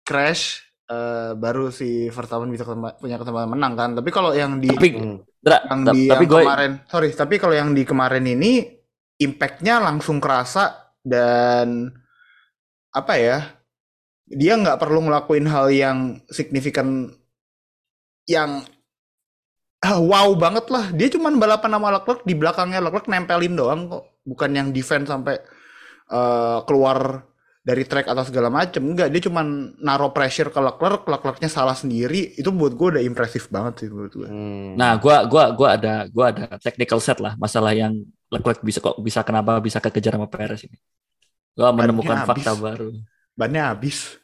[0.08, 3.90] crash eh, baru si Verstappen bisa kesempatan- punya kesempatan menang kan.
[3.96, 5.20] Tapi kalau yang di Tapi, Hmm.
[5.44, 8.64] Yang di tapi yang gue kemarin, sorry, tapi kalau yang di kemarin ini
[9.20, 11.92] impactnya langsung kerasa dan
[12.96, 13.38] apa ya?
[14.24, 15.98] Dia nggak perlu ngelakuin hal yang
[16.32, 17.12] signifikan
[18.24, 18.64] yang
[19.84, 20.96] ah, wow banget lah.
[20.96, 25.36] Dia cuman balapan sama Leclerc di belakangnya Leclerc nempelin doang kok, bukan yang defense sampai
[26.08, 27.28] eh, keluar
[27.64, 28.84] dari track atau segala macem.
[28.84, 32.36] Enggak, dia cuman naro pressure ke Leclerc, Leclercnya salah sendiri.
[32.36, 34.28] Itu buat gue udah impresif banget sih menurut gue.
[34.28, 34.76] Hmm.
[34.76, 39.00] Nah, gua gua gua ada gua ada technical set lah masalah yang Leclerc bisa kok
[39.00, 40.78] bisa kenapa bisa kekejar sama Perez ini.
[41.56, 42.92] Gua menemukan fakta baru.
[43.34, 44.20] Bannya habis.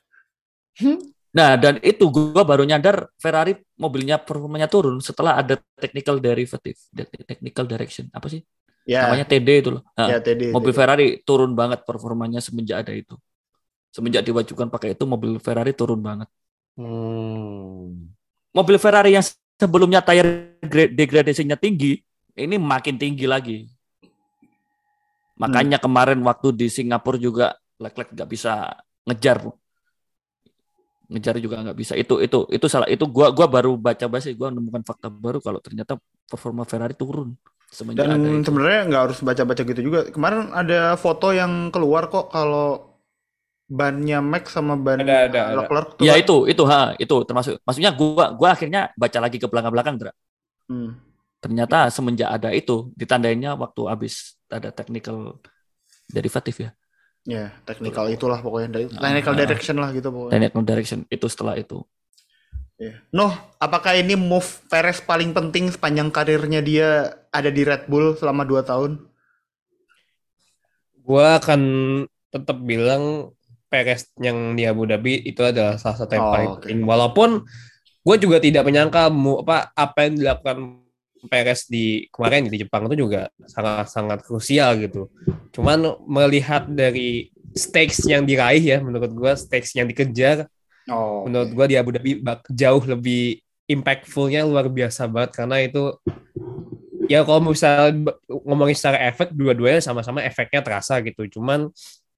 [1.30, 6.76] Nah, dan itu gua baru nyadar Ferrari mobilnya performanya turun setelah ada technical derivative,
[7.24, 8.12] technical direction.
[8.12, 8.44] Apa sih?
[8.90, 9.86] Ya, Namanya TD itu loh.
[9.94, 10.50] Nah, ya TD.
[10.50, 10.78] mobil TD.
[10.82, 13.14] Ferrari turun banget performanya semenjak ada itu.
[13.90, 16.30] Semenjak diwajibkan pakai itu mobil Ferrari turun banget.
[16.78, 18.14] Hmm.
[18.54, 19.26] Mobil Ferrari yang
[19.58, 22.00] sebelumnya tire gra- degradasinya tinggi,
[22.38, 23.58] ini makin tinggi lagi.
[25.40, 27.48] Makanya kemarin waktu di Singapura juga
[27.80, 28.76] Leclerc nggak bisa
[29.08, 29.40] ngejar,
[31.08, 31.94] ngejar juga nggak bisa.
[31.96, 32.92] Itu itu itu salah.
[32.92, 35.96] Itu gua gua baru baca baca gua menemukan fakta baru kalau ternyata
[36.28, 37.34] performa Ferrari turun
[37.70, 40.00] semenjak Dan sebenarnya nggak harus baca-baca gitu juga.
[40.10, 42.89] Kemarin ada foto yang keluar kok kalau
[43.70, 45.57] bannya Max sama ban Ada, ada, ada.
[45.61, 46.24] Leclerc tuh Ya kan.
[46.26, 47.61] itu itu ha itu termasuk.
[47.61, 50.11] Maksudnya gua gua akhirnya baca lagi ke belakang-belakang, Dra.
[50.65, 50.97] Hmm.
[51.39, 55.38] Ternyata semenjak ada itu ditandainya waktu habis ada technical
[56.09, 56.70] derivatif ya.
[57.30, 59.39] Ya, technical itulah pokoknya dari Ah, technical ah.
[59.45, 60.34] direction lah gitu pokoknya.
[60.34, 61.86] Technical direction itu setelah itu.
[62.80, 62.95] Iya.
[63.11, 68.47] Noh, apakah ini move Perez paling penting sepanjang karirnya dia ada di Red Bull selama
[68.47, 68.91] 2 tahun?
[71.03, 71.61] Gue akan
[72.32, 73.36] tetap bilang
[73.70, 76.57] Perez yang di Abu Dhabi itu adalah salah satu yang Oh, paling oke.
[76.65, 76.80] penting.
[76.84, 77.30] Walaupun
[78.01, 80.57] gue juga tidak menyangka mu, apa apa yang dilakukan
[81.30, 85.11] Perez di kemarin di Jepang itu juga sangat-sangat krusial gitu.
[85.51, 90.47] Cuman melihat dari stakes yang diraih ya, menurut gue stakes yang dikejar,
[90.89, 91.28] Oh.
[91.30, 93.38] menurut gue di Abu Dhabi jauh lebih
[93.70, 95.93] impactfulnya luar biasa banget karena itu
[97.05, 101.30] ya kalau misalnya ngomongin secara efek dua-duanya sama-sama efeknya terasa gitu.
[101.30, 101.70] Cuman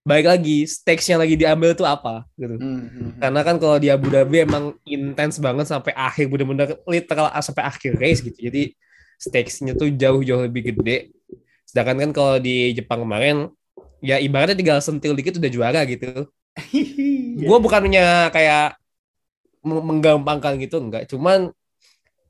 [0.01, 2.57] baik lagi stakes yang lagi diambil itu apa gitu.
[2.57, 3.11] Hmm, hmm, hmm.
[3.21, 7.91] Karena kan kalau di Abu Dhabi emang intens banget sampai akhir bener-bener literal sampai akhir
[8.01, 8.49] race gitu.
[8.49, 8.73] Jadi
[9.21, 11.13] stakes-nya tuh jauh-jauh lebih gede.
[11.69, 13.53] Sedangkan kan kalau di Jepang kemarin
[14.01, 16.25] ya ibaratnya tinggal sentil dikit udah juara gitu.
[17.47, 18.81] Gue bukannya kayak
[19.61, 21.53] meng- menggampangkan gitu enggak, cuman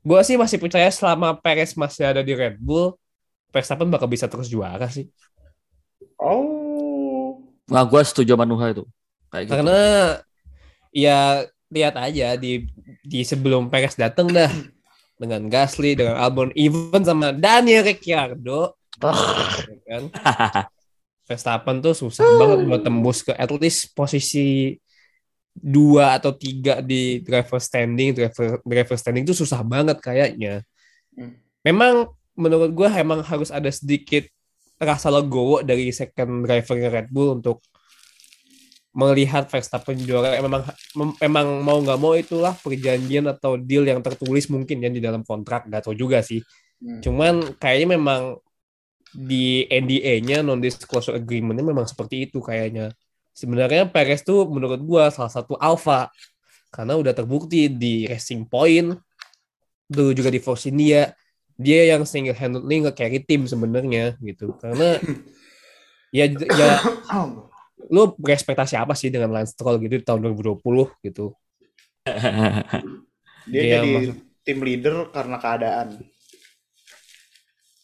[0.02, 2.94] gue sih masih percaya selama Perez masih ada di Red Bull,
[3.54, 5.08] Verstappen bakal bisa terus juara sih.
[6.20, 6.61] Oh.
[7.72, 8.84] Nah, gue setuju sama Nuha itu.
[9.32, 9.52] Kayak gitu.
[9.56, 9.80] Karena
[10.92, 12.68] ya lihat aja di
[13.00, 14.52] di sebelum Perez datang dah
[15.16, 20.02] dengan Gasly, dengan Albon, even sama Daniel Ricciardo, ya kan?
[21.26, 24.76] Verstappen tuh susah banget buat tembus ke at least posisi
[25.54, 30.66] dua atau tiga di driver standing, driver driver standing tuh susah banget kayaknya.
[31.14, 31.38] Hmm.
[31.62, 34.26] Memang menurut gue emang harus ada sedikit
[34.82, 37.62] rasa legowo dari second driver Red Bull untuk
[38.92, 40.36] melihat Verstappen juara.
[40.42, 40.62] Memang
[40.98, 45.24] mem- memang mau nggak mau itulah perjanjian atau deal yang tertulis mungkin ya di dalam
[45.24, 45.64] kontrak.
[45.70, 46.42] Gak tahu juga sih.
[46.82, 46.98] Hmm.
[46.98, 48.42] cuman kayaknya memang
[49.14, 52.90] di NDA-nya non disclosure agreement-nya memang seperti itu kayaknya.
[53.30, 56.10] Sebenarnya Perez tuh menurut gua salah satu alpha.
[56.74, 58.98] Karena udah terbukti di Racing Point
[59.86, 61.06] dulu juga di Force India
[61.58, 64.96] dia yang single handedly nge-carry tim sebenarnya gitu karena
[66.16, 66.80] ya ya
[67.94, 70.60] lu berekspektasi apa sih dengan Lance Stroll gitu di tahun 2020
[71.02, 71.34] gitu
[73.50, 73.90] Dia Iya, jadi
[74.46, 75.88] tim leader karena keadaan.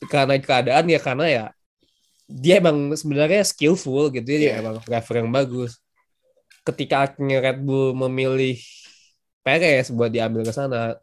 [0.06, 1.44] karena keadaan ya karena ya
[2.30, 4.52] dia emang sebenarnya skillful gitu ya Iya.
[4.62, 5.82] emang driver yang bagus
[6.62, 8.60] ketika akhirnya Red Bull memilih
[9.42, 10.94] Perez buat diambil ke sana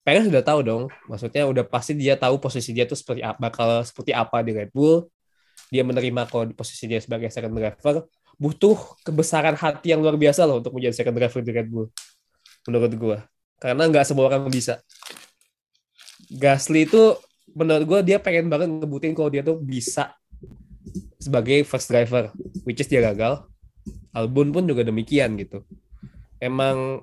[0.00, 3.84] Perez udah tahu dong maksudnya udah pasti dia tahu posisi dia tuh seperti apa bakal
[3.84, 5.06] seperti apa di Red Bull
[5.68, 8.08] dia menerima kalau di posisi dia sebagai second driver
[8.40, 11.86] butuh kebesaran hati yang luar biasa loh untuk menjadi second driver di Red Bull
[12.64, 13.18] menurut gua
[13.60, 14.80] karena nggak semua orang bisa
[16.30, 17.18] Gasly itu
[17.58, 20.14] menurut gue dia pengen banget ngebutin kalau dia tuh bisa
[21.18, 22.30] sebagai first driver,
[22.62, 23.44] which is dia gagal.
[24.14, 25.66] Albon pun juga demikian gitu.
[26.38, 27.02] Emang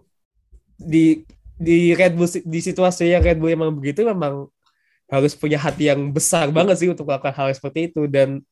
[0.79, 1.27] di
[1.57, 4.45] di Red Bull di situasi yang Red Bull emang begitu memang
[5.09, 8.05] harus punya hati yang besar banget sih untuk melakukan hal seperti itu.
[8.05, 8.45] Dan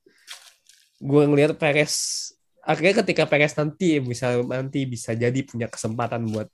[0.98, 2.28] gue ngelihat Perez
[2.66, 6.50] akhirnya ketika Perez nanti bisa nanti bisa jadi punya kesempatan buat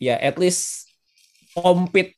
[0.00, 0.88] ya at least
[1.52, 2.16] compete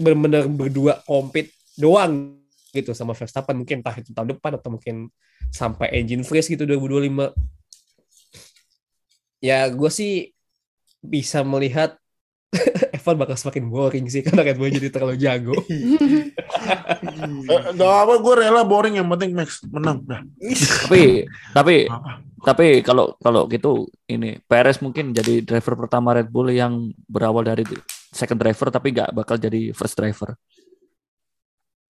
[0.00, 2.34] benar-benar berdua compete doang
[2.74, 3.62] gitu sama Verstappen.
[3.62, 5.06] Mungkin entah itu tahun depan atau mungkin
[5.54, 7.34] sampai engine freeze gitu 2025
[9.40, 10.36] ya gue sih
[11.00, 11.99] bisa melihat
[13.00, 15.54] F1 bakal semakin boring sih karena Red Bull jadi terlalu jago
[17.50, 20.02] Gak apa, gue rela boring yang penting Max menang.
[20.04, 20.20] Dah.
[20.86, 21.24] tapi
[21.54, 22.20] tapi Apa?
[22.40, 27.62] tapi kalau kalau gitu ini Perez mungkin jadi driver pertama Red Bull yang berawal dari
[28.10, 30.34] second driver tapi nggak bakal jadi first driver.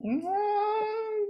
[0.00, 0.24] Hmm,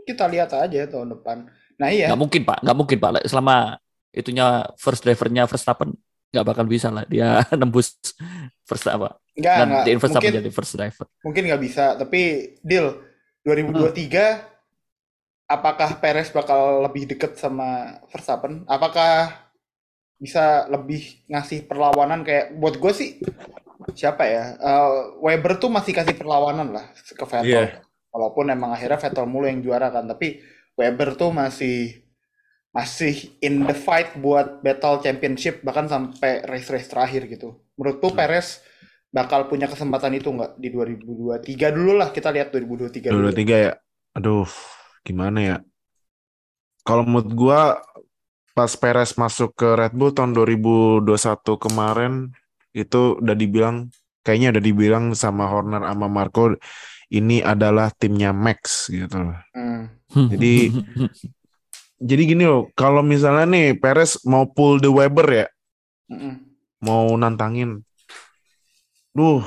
[0.06, 1.46] kita lihat aja tahun depan.
[1.78, 3.10] Nah iya, Nggak mungkin pak, nggak mungkin pak.
[3.26, 3.78] Selama
[4.10, 5.94] itunya first drivernya Verstappen
[6.30, 7.98] nggak bakal bisa lah dia nembus
[8.62, 9.84] first apa enggak, dan enggak.
[10.00, 11.06] Mungkin, jadi first driver.
[11.22, 11.84] mungkin nggak bisa.
[11.98, 12.20] Tapi
[12.62, 12.98] deal
[13.44, 14.50] 2023
[15.50, 18.62] apakah Perez bakal lebih deket sama Verstappen?
[18.70, 19.34] Apakah
[20.20, 23.10] bisa lebih ngasih perlawanan kayak buat gue sih
[23.98, 24.54] siapa ya?
[24.54, 27.66] Eh, Weber tuh masih kasih perlawanan lah ke Vettel.
[27.66, 27.82] Iya.
[28.14, 30.38] Walaupun emang akhirnya Vettel mulu yang juara kan, tapi
[30.78, 32.06] Weber tuh masih
[32.70, 37.58] masih in the fight buat battle championship bahkan sampai race-race terakhir gitu.
[37.74, 38.62] Menurut tuh Perez
[39.10, 43.26] bakal punya kesempatan itu nggak di 2023 dulu lah kita lihat 2023 dulu.
[43.26, 43.72] Dua tiga ya.
[44.14, 44.46] Aduh,
[45.02, 45.56] gimana ya?
[46.86, 47.60] Kalau menurut gua
[48.54, 51.06] pas Perez masuk ke Red Bull tahun 2021
[51.58, 52.12] kemarin
[52.70, 53.90] itu udah dibilang
[54.22, 56.54] kayaknya udah dibilang sama Horner sama Marco
[57.10, 59.34] ini adalah timnya Max gitu.
[59.54, 59.90] Hmm.
[60.10, 60.70] Jadi-
[62.00, 65.46] Jadi gini loh, kalau misalnya nih Perez mau pull the Weber ya,
[66.08, 66.32] Mm-mm.
[66.80, 67.84] mau nantangin,
[69.14, 69.42] duh,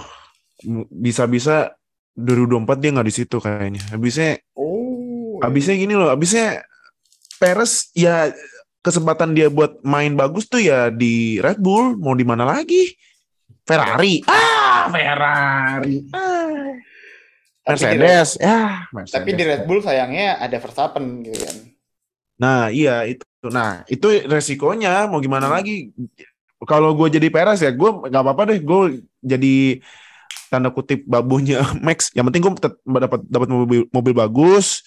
[0.90, 1.76] bisa-bisa
[2.14, 3.82] 2024 dia nggak di situ kayaknya.
[3.90, 5.42] Habisnya Oh.
[5.42, 5.50] iya.
[5.50, 6.64] Abisnya gini loh, abisnya
[7.42, 8.32] Perez ya
[8.84, 12.94] kesempatan dia buat main bagus tuh ya di Red Bull, mau di mana lagi?
[13.64, 14.24] Ferrari.
[14.28, 16.04] Ah, Ferrari.
[16.12, 16.76] Ah.
[17.64, 18.30] Tapi di Mercedes.
[18.44, 19.16] Ya, Mercedes.
[19.16, 21.58] Tapi di Red Bull sayangnya ada Verstappen gitu kan.
[22.36, 23.24] Nah, iya itu.
[23.48, 25.96] Nah, itu resikonya mau gimana lagi?
[26.64, 28.60] Kalau gue jadi Perez ya, gue nggak apa-apa deh.
[28.60, 29.80] Gue jadi
[30.48, 32.12] tanda kutip babunya Max.
[32.12, 32.52] Yang penting gue
[33.00, 34.84] dapat dapat mobil mobil bagus.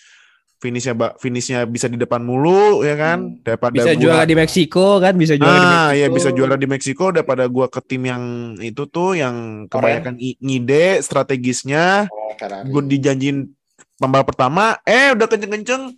[0.57, 3.18] Finishnya ba- finishnya bisa di depan mulu ya kan.
[3.20, 3.45] Hmm.
[3.45, 6.57] Daripada bisa gua- juara di Meksiko kan bisa juara di Ah, Meksiko iya bisa juara
[6.57, 8.24] di Meksiko daripada gua ke tim yang
[8.59, 12.09] itu tuh yang kebanyakan i- ngide strategisnya.
[12.09, 12.32] Oh.
[12.68, 13.53] Gue dijanjin
[13.97, 15.93] pembalap pertama, eh udah kenceng-kenceng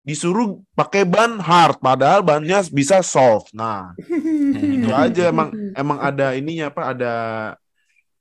[0.00, 3.52] disuruh pakai ban hard padahal bannya bisa soft.
[3.52, 3.92] Nah,
[4.56, 7.12] itu aja emang emang ada ininya apa ada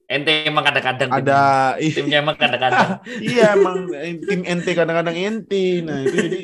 [0.07, 3.03] Ente emang kadang-kadang ada ih, timnya emang kadang-kadang.
[3.27, 3.91] iya emang
[4.23, 5.83] tim ente kadang-kadang ente.
[5.83, 6.39] Nah, itu jadi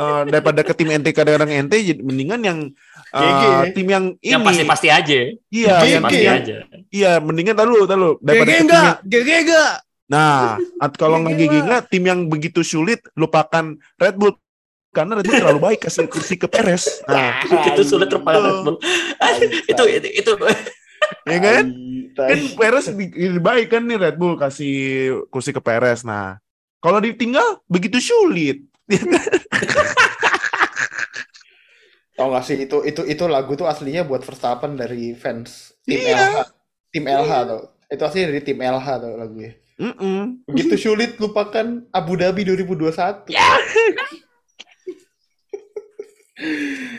[0.00, 2.58] eh, daripada ke tim ente kadang-kadang ente jadi mendingan yang
[3.12, 3.44] eh, GG.
[3.76, 5.20] tim yang ini yang pasti-pasti aja.
[5.52, 5.92] iya GG.
[5.92, 6.56] yang Pasti aja.
[6.88, 8.84] iya mendingan tahu tahu daripada GG tim enggak?
[8.88, 9.72] yang- GG enggak?
[10.10, 10.42] Nah,
[10.80, 11.64] at kalau nggak GG gigi lah.
[11.68, 14.40] nggak, tim yang begitu sulit lupakan Red Bull
[14.90, 17.04] karena Red Bull terlalu baik kasih kursi ke Perez.
[17.04, 18.76] Nah, itu sulit terpakai Red Bull.
[19.70, 20.32] itu itu, itu
[21.28, 21.64] ya kan?
[22.16, 22.28] Tai.
[22.28, 22.86] Kan Perez
[23.38, 24.74] baik kan nih Red Bull kasih
[25.30, 26.02] kursi ke Perez.
[26.02, 26.38] Nah,
[26.82, 28.64] kalau ditinggal begitu sulit.
[32.18, 36.16] Tau gak sih itu itu itu lagu tuh aslinya buat Verstappen dari fans tim Iya.
[36.20, 36.36] LH.
[36.92, 37.62] Tim LH tuh.
[37.88, 39.52] Itu aslinya dari tim LH tuh lagunya.
[39.80, 40.44] Mm-mm.
[40.44, 43.32] Begitu sulit lupakan Abu Dhabi 2021.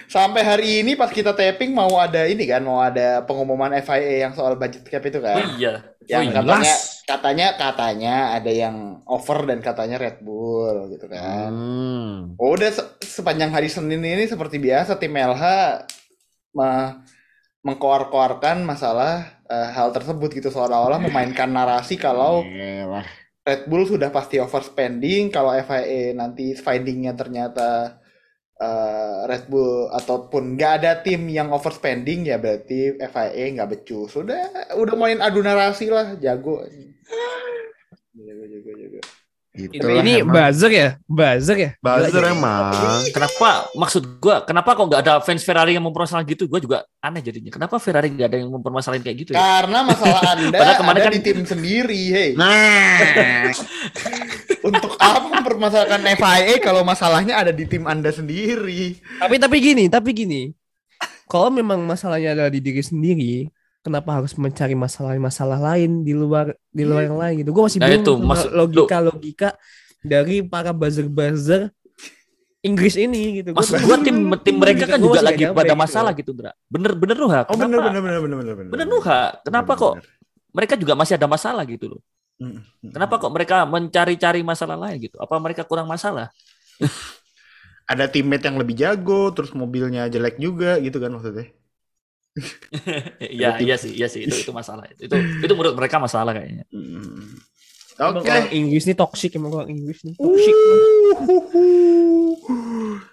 [0.06, 4.34] Sampai hari ini pas kita taping mau ada ini kan, mau ada pengumuman FIA yang
[4.34, 5.44] soal budget cap itu oh kan.
[5.56, 5.74] iya.
[6.04, 6.34] Yang Oh iya.
[6.36, 6.82] katanya Jelas.
[7.04, 8.76] katanya katanya ada yang
[9.06, 11.50] over dan katanya Red Bull gitu kan.
[11.50, 12.16] Hmm.
[12.36, 15.44] Oh, udah se- sepanjang hari Senin ini seperti biasa tim LH
[16.52, 17.02] me-
[17.62, 22.42] mengkoar-koarkan masalah eh, hal tersebut gitu seolah-olah memainkan narasi kalau.
[23.42, 27.98] Red Bull sudah pasti overspending kalau FIA nanti findingnya ternyata
[28.62, 34.42] eh, Red Bull ataupun nggak ada tim yang overspending ya berarti FIA nggak becus udah
[34.76, 36.62] udah main adu narasi lah jago
[38.14, 39.00] jago jago jago
[39.52, 40.32] Itu Itulah ini emang.
[40.32, 40.90] buzzer ya?
[41.04, 41.70] Buzzer ya?
[41.78, 42.72] Buzzer Gila, emang.
[43.12, 46.48] Kenapa maksud gua kenapa kok nggak ada fans Ferrari yang mempermasalahan gitu?
[46.48, 47.52] Gua juga aneh jadinya.
[47.52, 49.44] Kenapa Ferrari nggak ada yang mempermasalahin kayak gitu ya?
[49.44, 53.52] karena masalah anda Padahal kemarin ada kan- di tim sendiri hei Nah,
[54.72, 58.96] Untuk apa mempermasalahkan FIA kalau masalahnya ada di tim Anda sendiri?
[59.20, 60.42] Tapi tapi gini, tapi gini.
[61.28, 63.34] Kalau memang masalahnya ada di diri sendiri,
[63.80, 67.52] kenapa harus mencari masalah-masalah lain di luar di luar yang lain gitu?
[67.52, 69.50] Gue masih Nah, bingung itu, logika-logika
[70.02, 71.72] dari para buzzer-buzzer
[72.62, 73.58] Inggris ini gitu.
[73.58, 75.82] Gua- Maksud gua tim tim mereka kan juga lagi pada gitu.
[75.82, 76.54] masalah gitu, Dra.
[76.70, 77.42] Bener bener Nuha.
[77.50, 78.70] Oh benar benar benar benar benar.
[78.70, 79.22] Bener Nuha.
[79.42, 79.94] Kenapa kok
[80.54, 82.02] mereka juga masih ada masalah gitu loh?
[82.82, 85.18] Kenapa kok mereka mencari-cari masalah lain gitu?
[85.22, 86.34] Apa mereka kurang masalah?
[87.92, 91.52] Ada teammate yang lebih jago, terus mobilnya jelek juga gitu kan maksudnya?
[93.20, 94.88] Iya, iya sih, iya sih itu itu masalah.
[94.96, 96.64] Itu itu, itu menurut mereka masalah kayaknya.
[96.72, 97.36] Hmm.
[98.02, 98.26] Oke.
[98.26, 100.56] orang Inggris nih toxic emang orang Inggris nih toxic.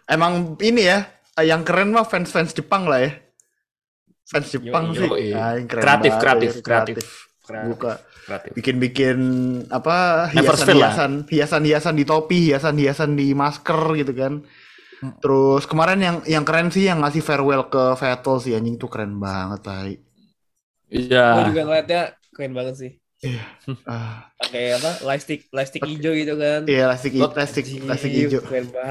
[0.09, 1.05] Emang ini ya,
[1.43, 3.13] yang keren mah fans-fans Jepang lah ya.
[4.31, 5.09] Fans Jepang Yoi, sih.
[5.11, 5.29] yoi.
[5.35, 7.07] Ah, yang keren Kreatif, kreatif, ya, kreatif.
[7.69, 7.93] Buka
[8.29, 8.53] Kreatif.
[8.53, 9.19] bikin-bikin
[9.73, 14.45] apa hiasan-hiasan hiasan-hiasan di topi, hiasan-hiasan di masker gitu kan.
[14.99, 15.15] Hmm.
[15.17, 19.17] Terus kemarin yang yang keren sih yang ngasih farewell ke Vettel sih anjing tuh keren
[19.17, 19.95] banget, Tai.
[20.87, 21.47] Gue Iya.
[21.47, 22.93] juga ngeliatnya keren banget sih.
[23.85, 25.03] Ah, Pakai apa?
[25.03, 26.63] Lightstick lightstick hijau gitu kan.
[26.65, 28.41] iya plastik Gua- plastik plastik hijau.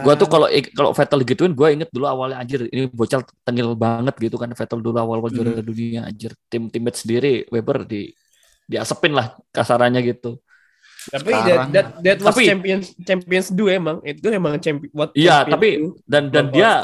[0.03, 4.13] Gua tuh kalau kalau Vettel gituin gua inget dulu awalnya anjir ini bocah tengil banget
[4.19, 5.63] gitu kan Vettel dulu awal-awal juara Hmm.
[5.63, 6.35] dunia anjir.
[6.47, 8.11] Tim teammate sendiri Weber di
[8.67, 10.37] diasepin lah kasarannya gitu.
[11.07, 11.71] Tapi Sekarang.
[11.71, 15.79] that, that, that was Tapi- champions champions do emang itu emang champion what Iya, tapi
[15.79, 15.95] do.
[16.03, 16.83] dan dan dia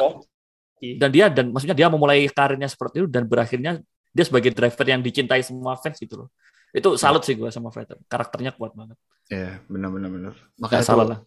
[1.00, 5.04] dan dia dan maksudnya dia memulai karirnya seperti itu dan berakhirnya dia sebagai driver yang
[5.04, 6.30] dicintai semua fans gitu loh.
[6.72, 8.00] Itu salut sih gua sama Vettel.
[8.08, 8.96] Karakternya kuat banget.
[9.28, 10.34] Iya, benar benar benar.
[10.34, 11.20] Gak Makanya salah lah.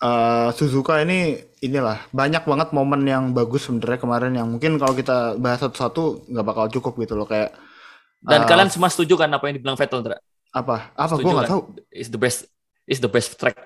[0.00, 5.36] eh, Suzuka ini inilah banyak banget momen yang bagus sebenarnya kemarin yang mungkin kalau kita
[5.36, 7.52] bahas satu-satu nggak bakal cukup gitu loh kayak
[8.24, 10.16] Dan eh, kalian semua setuju kan apa yang dibilang Vettel, Dra?
[10.54, 10.94] apa?
[10.94, 11.18] Apa?
[11.18, 11.52] Setuju gue nggak kan?
[11.58, 11.62] tahu.
[11.90, 12.38] Is the best
[12.86, 13.58] is the best track.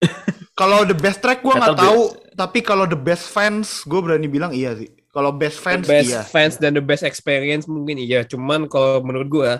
[0.60, 4.50] kalau the best track gue nggak tahu tapi kalau the best fans gue berani bilang
[4.56, 4.88] iya sih.
[5.12, 6.22] Kalau best the fans best iya.
[6.24, 8.24] fans dan the best experience mungkin iya.
[8.24, 9.52] Cuman kalau menurut gua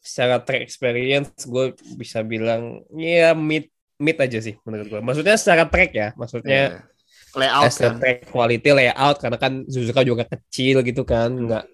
[0.00, 5.00] secara track experience gue bisa bilang ya mid mid aja sih menurut gua.
[5.04, 6.08] Maksudnya secara track ya.
[6.16, 6.80] Maksudnya Iya.
[7.34, 7.94] layout kan.
[7.98, 9.16] track quality layout.
[9.18, 11.34] Karena kan Suzuka juga kecil gitu kan.
[11.34, 11.66] Nggak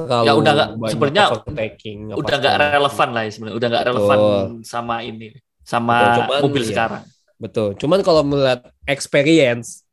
[0.00, 3.56] terlalu Ya udah nggak- banyak sebenarnya overtaking, apa Udah nggak relevan lah ya sebenarnya.
[3.56, 4.18] Udah nggak relevan
[4.62, 5.28] sama ini
[5.60, 6.70] sama Betul, cuman mobil iya.
[6.70, 7.02] sekarang.
[7.36, 9.86] betul cuman kalau melihat experience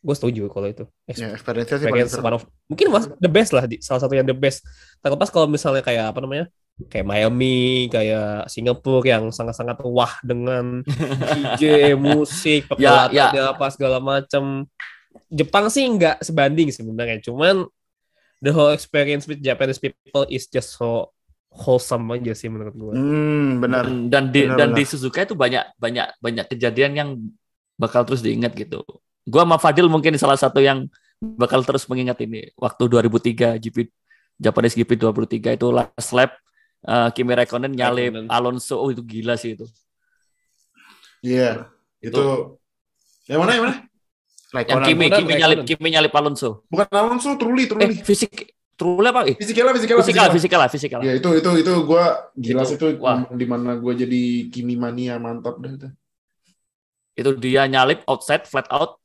[0.00, 4.00] gue setuju kalau itu ya Experience one of mungkin mas the best lah di, salah
[4.00, 4.64] satu yang the best
[4.98, 6.48] terlepas kalau misalnya kayak apa namanya
[6.86, 10.80] kayak Miami kayak Singapura yang sangat-sangat wah dengan
[11.36, 13.28] DJ musik Ya, ya.
[13.28, 14.64] peralatannya apa segala macam
[15.28, 17.68] Jepang sih nggak sebanding sebenarnya cuman
[18.40, 21.12] the whole experience with Japanese people is just so
[21.50, 24.78] wholesome aja sih menurut gue hmm benar Dan di Benar, dan benar.
[24.78, 27.10] di Suzuka itu banyak banyak banyak kejadian yang
[27.74, 28.84] bakal terus diingat gitu.
[29.24, 30.84] gua sama Fadil mungkin salah satu yang
[31.20, 32.48] bakal terus mengingat ini.
[32.56, 33.88] Waktu 2003 GP
[34.36, 36.32] Japanese GP 23 itu last lap
[36.84, 38.24] eh, Kimi Räikkönen nyalip.
[38.28, 38.76] Alonso.
[38.76, 39.64] Oh itu gila sih itu.
[41.20, 41.68] Iya.
[42.00, 42.56] Itu
[43.28, 43.76] yang mana yang mana?
[44.50, 44.86] Yang Raikkonen.
[44.86, 45.58] Kimi, Kimi nyalip.
[45.62, 46.50] Kimi nyalip Alonso.
[46.66, 47.94] Bukan Alonso, Trulli, Eh Trulli.
[48.02, 48.32] fisik,
[48.74, 49.22] true apa?
[49.24, 51.00] Eh, Fisikal, fisikal, fisikal, fisikal lah, fisikal.
[51.00, 53.30] Ya itu itu itu gue gila Itu, sih itu wah.
[53.30, 55.88] di mana gue jadi Kimi mania mantap dah itu.
[57.14, 58.98] Itu dia nyalip outside, flat out.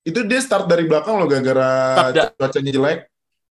[0.00, 2.98] Itu dia start dari belakang loh gara-gara cuacanya jelek.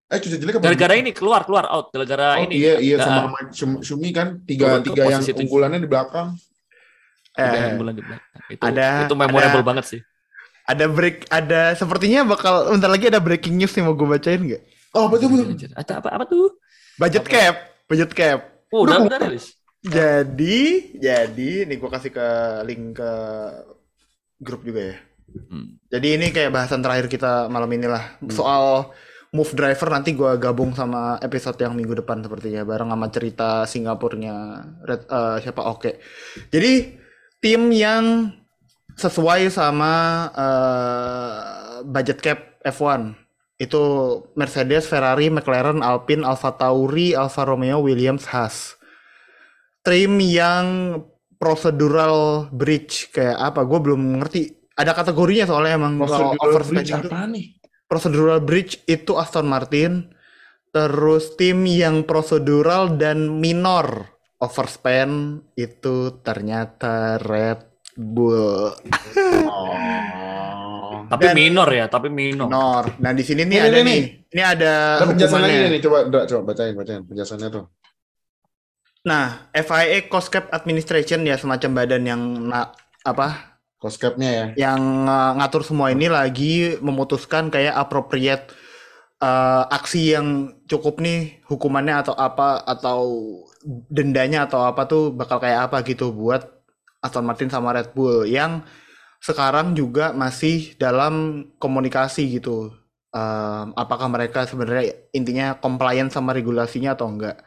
[0.08, 0.64] Eh cuaca jelek apa?
[0.64, 1.90] Gara-gara ini keluar, keluar out.
[1.90, 2.56] Gara-gara Oh, ini.
[2.56, 6.38] iya iya Nah, sama Mike Shum- Shumi kan tiga tiga yang unggulannya di belakang.
[7.34, 8.40] Eh, yang bulan di belakang.
[8.48, 10.00] Itu, ada- itu memorable ada- banget sih.
[10.64, 14.64] Ada break, ada sepertinya bakal bentar lagi ada breaking news yang mau gue bacain nggak?
[14.96, 15.52] Oh betul betul.
[15.52, 16.56] Anjir, Ada apa, apa tuh?
[16.96, 17.56] Budget cap,
[17.90, 18.40] budget cap.
[18.70, 19.58] Oh, udah, Udah, rilis.
[19.84, 22.28] Jadi, jadi nih gue kasih ke
[22.64, 23.12] link ke
[24.40, 24.98] grup juga ya.
[25.50, 25.82] Hmm.
[25.90, 28.94] Jadi ini kayak bahasan terakhir kita malam inilah soal
[29.34, 34.36] move driver nanti gua gabung sama episode yang minggu depan sepertinya bareng sama cerita Singapurnya
[34.86, 35.98] Red, eh, siapa Oke.
[36.54, 37.02] Jadi
[37.42, 38.30] tim yang
[38.98, 39.94] sesuai sama
[40.34, 41.38] eh,
[41.86, 43.24] budget cap F1
[43.62, 43.84] itu
[44.36, 48.76] Mercedes, Ferrari, McLaren, Alpine, Alfa Tauri, Alfa Romeo, Williams, Haas.
[49.84, 51.00] Tim yang
[51.40, 53.64] procedural bridge kayak apa?
[53.68, 54.52] Gue belum ngerti.
[54.74, 57.10] Ada kategorinya soalnya emang kalau Procedural overspending bridge itu.
[57.14, 57.46] apa nih?
[57.86, 59.92] Procedural bridge itu Aston Martin.
[60.74, 64.10] Terus tim yang procedural dan minor
[64.42, 68.74] overspend itu ternyata Red Bull.
[69.46, 71.06] Oh.
[71.06, 72.50] Tapi Dan- minor ya, tapi minor.
[72.50, 72.84] Minor.
[72.98, 74.02] Nah di sini nih Ini, ada ini, nih.
[74.34, 77.66] Ini ada Ada penjelasannya ini coba Dra, coba bacain bacain penjelasannya tuh.
[79.04, 82.72] Nah, FIA Cost Cap Administration ya semacam badan yang na-
[83.04, 84.72] apa Cost cap-nya ya.
[84.72, 88.48] yang uh, ngatur semua ini lagi memutuskan kayak appropriate
[89.20, 93.04] uh, aksi yang cukup nih hukumannya atau apa atau
[93.92, 96.63] dendanya atau apa tuh bakal kayak apa gitu buat
[97.04, 98.64] Aston Martin sama Red Bull yang
[99.20, 102.72] sekarang juga masih dalam komunikasi gitu.
[103.14, 107.44] Um, apakah mereka sebenarnya intinya compliant sama regulasinya atau enggak?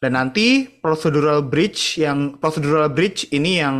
[0.00, 3.76] Dan nanti procedural bridge yang procedural bridge ini yang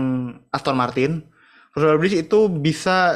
[0.52, 1.30] Aston Martin
[1.70, 3.14] Procedural bridge itu bisa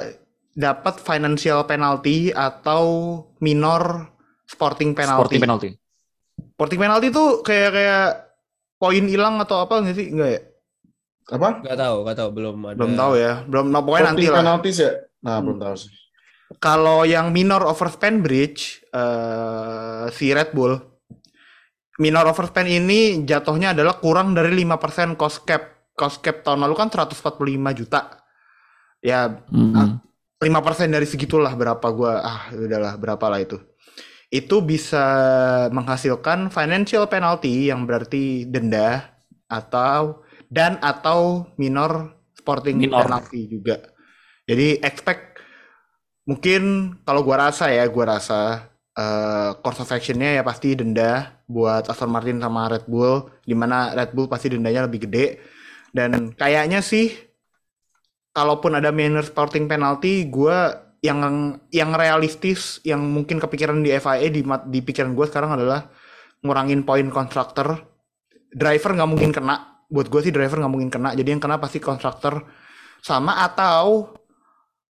[0.55, 2.83] dapat financial penalty atau
[3.43, 4.15] minor
[4.47, 5.19] sporting penalty.
[5.19, 5.69] Sporting penalty.
[6.55, 8.09] Sporting penalty itu kayak kayak
[8.79, 10.07] poin hilang atau apa nggak sih?
[10.15, 10.41] Enggak ya?
[11.31, 11.65] Apa?
[11.65, 12.77] Gak tahu, gak tahu, belum ada.
[12.77, 13.33] Belum tahu ya.
[13.49, 14.39] Belum no, pokoknya nanti lah.
[14.45, 14.93] penalties ya?
[15.25, 15.91] Nah, belum tahu sih.
[16.61, 20.77] Kalau yang minor overspend bridge eh, si Red Bull
[21.97, 25.93] minor overspend ini jatuhnya adalah kurang dari 5% cost cap.
[25.95, 27.15] Cost cap tahun lalu kan 145
[27.73, 28.19] juta.
[28.99, 30.03] Ya Hmm.
[30.43, 33.57] lima persen dari segitulah berapa gua ah udahlah berapa lah itu
[34.29, 35.07] itu bisa
[35.71, 39.15] menghasilkan financial penalty yang berarti denda
[39.47, 40.24] atau
[40.55, 43.03] dan atau minor sporting Minor.
[43.03, 43.91] penalty juga
[44.47, 45.43] jadi expect
[46.31, 51.91] mungkin kalau gua rasa ya gua rasa eh course of action-nya ya pasti denda buat
[51.91, 55.43] Aston Martin sama Red Bull di mana Red Bull pasti dendanya lebih gede
[55.95, 57.11] dan kayaknya sih
[58.35, 60.59] kalaupun ada minor sporting penalty, gue
[61.07, 65.87] yang yang realistis, yang mungkin kepikiran di FIA di di pikiran gue sekarang adalah
[66.43, 67.79] ngurangin poin konstruktor.
[68.51, 69.74] Driver nggak mungkin kena.
[69.89, 71.13] Buat gue sih driver nggak mungkin kena.
[71.13, 72.45] Jadi yang kena pasti konstruktor
[73.05, 74.17] sama atau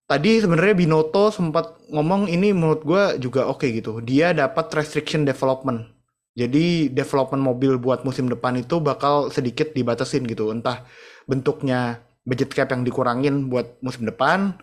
[0.07, 3.99] tadi sebenarnya Binotto sempat ngomong ini menurut gue juga oke gitu.
[4.01, 5.91] Dia dapat restriction development.
[6.35, 10.51] Jadi development mobil buat musim depan itu bakal sedikit dibatasin gitu.
[10.51, 10.83] Entah
[11.25, 14.57] bentuknya budget cap yang dikurangin buat musim depan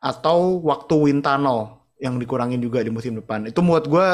[0.00, 3.44] atau waktu wind tunnel yang dikurangin juga di musim depan.
[3.50, 4.08] Itu buat gue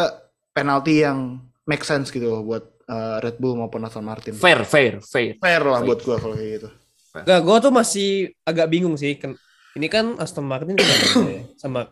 [0.56, 4.34] penalti yang make sense gitu buat uh, Red Bull maupun Aston Martin.
[4.34, 5.36] Fair, fair, fair.
[5.36, 5.86] Fair lah Fair.
[5.86, 6.68] buat gue kalau kayak gitu.
[7.14, 8.10] Gak, gue tuh masih
[8.42, 9.14] agak bingung sih.
[9.14, 9.38] Ken-
[9.74, 11.42] Ini kan Aston Martin kena denda ya.
[11.58, 11.90] Sama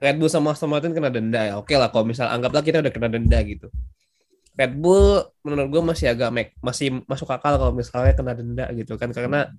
[0.00, 1.54] Red Bull sama Aston Martin kena denda ya.
[1.56, 3.68] Oke lah kalau misal anggaplah kita udah kena denda gitu.
[4.56, 8.96] Red Bull menurut gue masih agak make, masih masuk akal kalau misalnya kena denda gitu
[8.96, 9.52] kan karena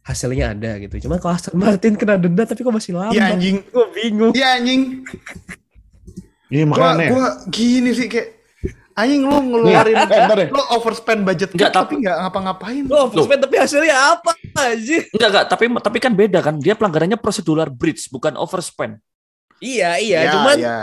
[0.00, 1.04] hasilnya ada gitu.
[1.04, 3.12] Cuman kalau Aston Martin kena denda tapi kok masih lama.
[3.12, 3.60] Iya anjing.
[3.68, 4.32] Gue bingung.
[4.32, 4.82] Iya anjing.
[6.50, 7.08] Iya Gua, makanya.
[7.14, 8.39] gua gini sih kayak
[9.00, 10.48] anjing lu ngeluarin Eh, bentar deh.
[10.48, 12.82] lu overspend budget Enggak, tapi- tapi nggak ngapa-ngapain.
[12.84, 14.98] Lo overspend tapi hasilnya apa aja?
[15.08, 16.54] Enggak, enggak, tapi tapi kan beda kan.
[16.56, 19.00] Dia pelanggarannya prosedural bridge, bukan overspend.
[19.58, 20.76] Iya iya, Ya, cuman ya.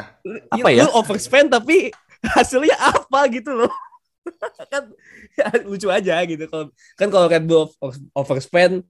[0.49, 0.86] Apa lu ya?
[0.91, 1.89] overspend tapi
[2.22, 3.74] hasilnya apa gitu loh.
[4.74, 4.84] kan
[5.34, 8.84] ya, lucu aja gitu kalau kan kalau Red Bull over- overspend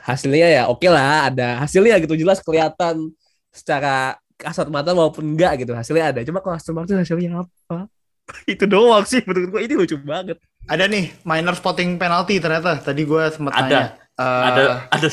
[0.00, 3.10] hasilnya ya oke lah ada hasilnya gitu jelas kelihatan
[3.50, 6.20] secara kasat mata maupun enggak gitu hasilnya ada.
[6.22, 7.86] Cuma kalau Aston Martin hasilnya apa?
[8.52, 10.38] itu doang sih menurut gua ini lucu banget.
[10.70, 12.78] Ada nih minor spotting penalty ternyata.
[12.78, 13.62] Tadi gue sempat Ada.
[13.62, 13.82] tanya.
[14.12, 14.62] Eh, ada
[14.92, 15.08] ada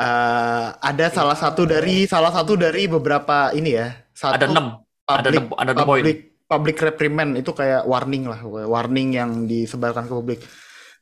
[0.00, 3.92] eh, ada salah satu dari salah satu dari beberapa ini ya.
[4.16, 4.66] Satu ada enam
[5.04, 6.02] ada enam ada enam poin.
[6.02, 6.18] public,
[6.48, 10.40] public reprimand itu kayak warning lah, warning yang disebarkan ke publik.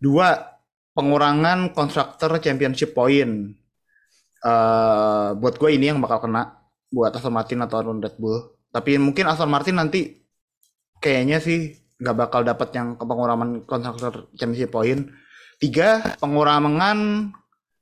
[0.03, 0.35] Dua,
[0.93, 3.55] pengurangan constructor championship point.
[4.45, 8.55] eh buat gue ini yang bakal kena buat Aston Martin atau Red Bull.
[8.69, 10.24] Tapi mungkin Aston Martin nanti
[11.05, 15.13] kayaknya sih nggak bakal dapat yang pengurangan constructor championship point.
[15.61, 17.31] Tiga, pengurangan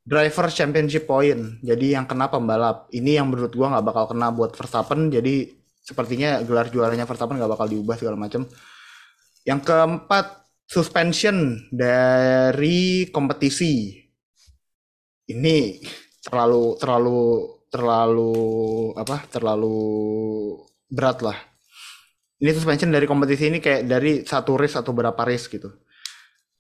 [0.03, 1.63] driver championship point.
[1.63, 2.91] Jadi yang kena pembalap.
[2.91, 5.09] Ini yang menurut gua nggak bakal kena buat Verstappen.
[5.09, 8.43] Jadi sepertinya gelar juaranya Verstappen nggak bakal diubah segala macam.
[9.47, 10.27] Yang keempat,
[10.67, 14.03] suspension dari kompetisi.
[15.31, 15.79] Ini
[16.27, 17.21] terlalu terlalu
[17.71, 18.35] terlalu
[18.99, 19.17] apa?
[19.31, 19.79] Terlalu
[20.91, 21.52] berat lah.
[22.43, 25.71] Ini suspension dari kompetisi ini kayak dari satu race atau berapa race gitu.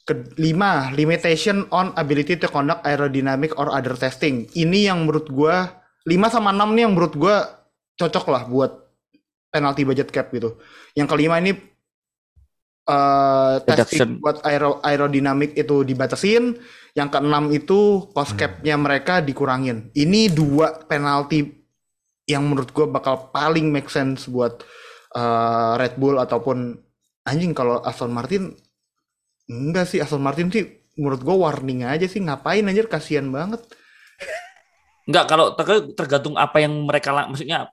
[0.06, 4.46] Kelima, limitation on ability to conduct aerodynamic or other testing.
[4.54, 7.66] Ini yang menurut gua 5 sama 6 nih yang menurut gua
[7.98, 8.78] cocok lah buat
[9.50, 10.54] penalty budget cap gitu.
[10.94, 11.58] Yang kelima ini
[12.82, 16.62] eh testing buat aero aerodynamic itu dibatasin.
[16.94, 19.90] Yang keenam itu cost cap-nya mereka dikurangin.
[19.98, 21.42] Ini dua penalti
[22.30, 24.62] yang menurut gua bakal paling make sense buat
[25.12, 26.76] eh, Red Bull ataupun
[27.22, 28.52] anjing kalau Aston Martin
[29.46, 30.64] enggak sih Aston Martin sih
[30.98, 33.62] menurut gue warning aja sih ngapain anjir kasihan banget
[35.02, 37.66] Enggak, kalau ter- tergantung apa yang mereka maksudnya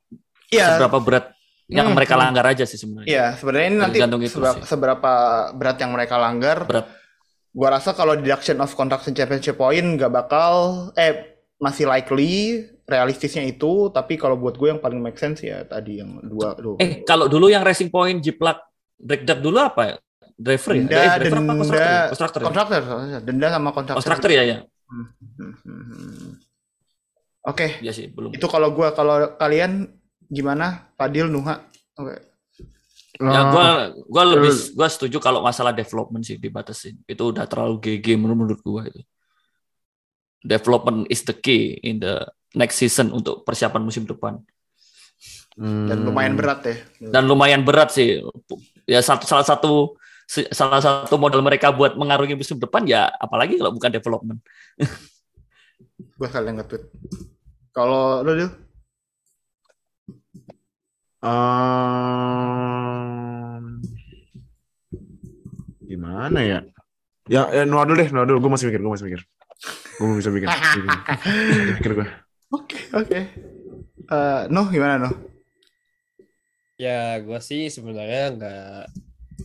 [0.49, 1.25] Iya seberapa berat
[1.69, 2.21] yang Hmm, mereka hmm.
[2.25, 3.05] langgar aja sih sebenarnya.
[3.05, 4.65] Iya sebenarnya ini nanti Tergantung itu seberapa, sih.
[4.65, 5.13] seberapa
[5.53, 6.87] berat yang mereka langgar Berat.
[7.53, 10.53] gua rasa kalau deduction of construction championship point nggak bakal
[10.97, 16.01] eh masih likely realistisnya itu tapi kalau buat gue yang paling make sense ya tadi
[16.01, 18.59] yang dua dua Eh, kalau dulu yang Racing Point Jiplak
[18.97, 19.95] breakdown dulu apa ya?
[20.35, 20.77] Driver ya?
[20.81, 22.07] denda Eh, driver apa denda constructor ya?
[22.09, 22.45] Constructor ya?
[22.49, 22.79] kontraktor
[23.21, 24.57] denda sama kontraktor Constructor ya, ya.
[24.89, 26.31] Hmm, hmm, hmm, hmm.
[27.45, 28.33] oke Iya sih, belum.
[28.33, 29.85] itu kalau gua kalau kalian
[30.25, 31.61] gimana Fadil Nuha
[31.95, 32.27] oke
[33.19, 33.67] Ya, Ah, gua
[34.07, 36.95] gua lebih gua setuju kalau masalah development sih dibatasin.
[37.03, 39.03] Itu udah terlalu GG menurut, menurut gua itu.
[40.39, 42.23] Development is the key in the
[42.55, 44.39] next season untuk persiapan musim depan.
[45.59, 46.07] dan hmm.
[46.07, 48.23] lumayan berat ya Dan lumayan berat sih.
[48.87, 53.75] Ya satu salah satu salah satu modal mereka buat mengarungi musim depan ya apalagi kalau
[53.75, 54.39] bukan development.
[56.19, 56.83] gue sekalian nge-tweet
[57.75, 58.51] kalau lo Dil?
[61.19, 62.03] Ehm,
[65.83, 66.63] gimana ya?
[67.29, 68.47] Ya, ya Noah dulu deh, Noah dulu.
[68.47, 69.21] Gue masih mikir, gue masih mikir.
[69.99, 70.31] Gue belum bisa.
[70.31, 70.81] Masih
[71.75, 72.07] mikir gue.
[72.53, 73.19] Oke oke.
[74.09, 75.15] Eh, Nuh gimana Nuh
[76.79, 78.83] Ya, gua sih sebenarnya nggak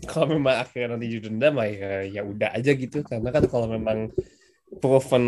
[0.06, 3.02] kalau memang akhirnya nanti didenda mah ya ya udah aja gitu.
[3.02, 4.14] Karena kan kalau memang
[4.78, 5.24] proven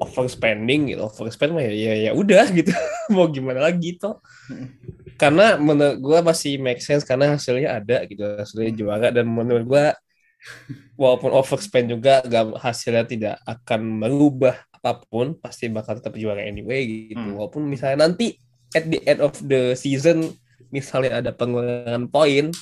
[0.00, 2.72] overspending gitu overspend mah ya ya, ya udah gitu.
[3.14, 4.24] Mau gimana lagi toh?
[5.20, 9.08] Karena menurut gua masih make sense karena hasilnya ada gitu hasilnya juara.
[9.12, 9.84] Dan menurut gua
[10.96, 12.24] walaupun overspend juga
[12.56, 17.34] hasilnya tidak akan merubah apa pun pasti bakal tetap juara anyway gitu Hmm.
[17.34, 18.38] walaupun misalnya nanti
[18.70, 20.30] at the end of the season
[20.68, 22.54] misalnya ada pengurangan poin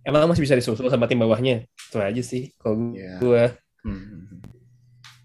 [0.00, 3.12] emang masih bisa disusul sama tim bawahnya itu aja sih kalau Iya.
[3.18, 3.44] gua
[3.80, 4.40] Hmm.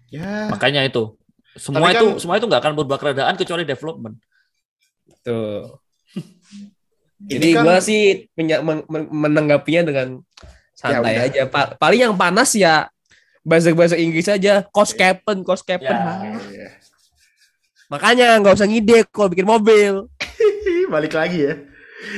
[0.08, 1.16] ya Makanya itu.
[1.54, 4.16] Semua Tapi itu kan- semua itu nggak akan berubah keadaan kecuali development.
[5.22, 5.80] tuh
[7.18, 8.28] Ini jadi kan- gua sih
[9.10, 10.08] menanggapinya dengan
[10.70, 11.26] santai Ya udah.
[11.26, 12.86] aja Pa- paling yang panas ya
[13.46, 15.94] bahasa-bahasa Inggris aja cost capen cost capen Ya.
[15.94, 16.18] Ah.
[16.50, 16.68] Iya.
[17.86, 20.10] makanya nggak usah ngide kalau bikin mobil
[20.92, 21.54] balik lagi ya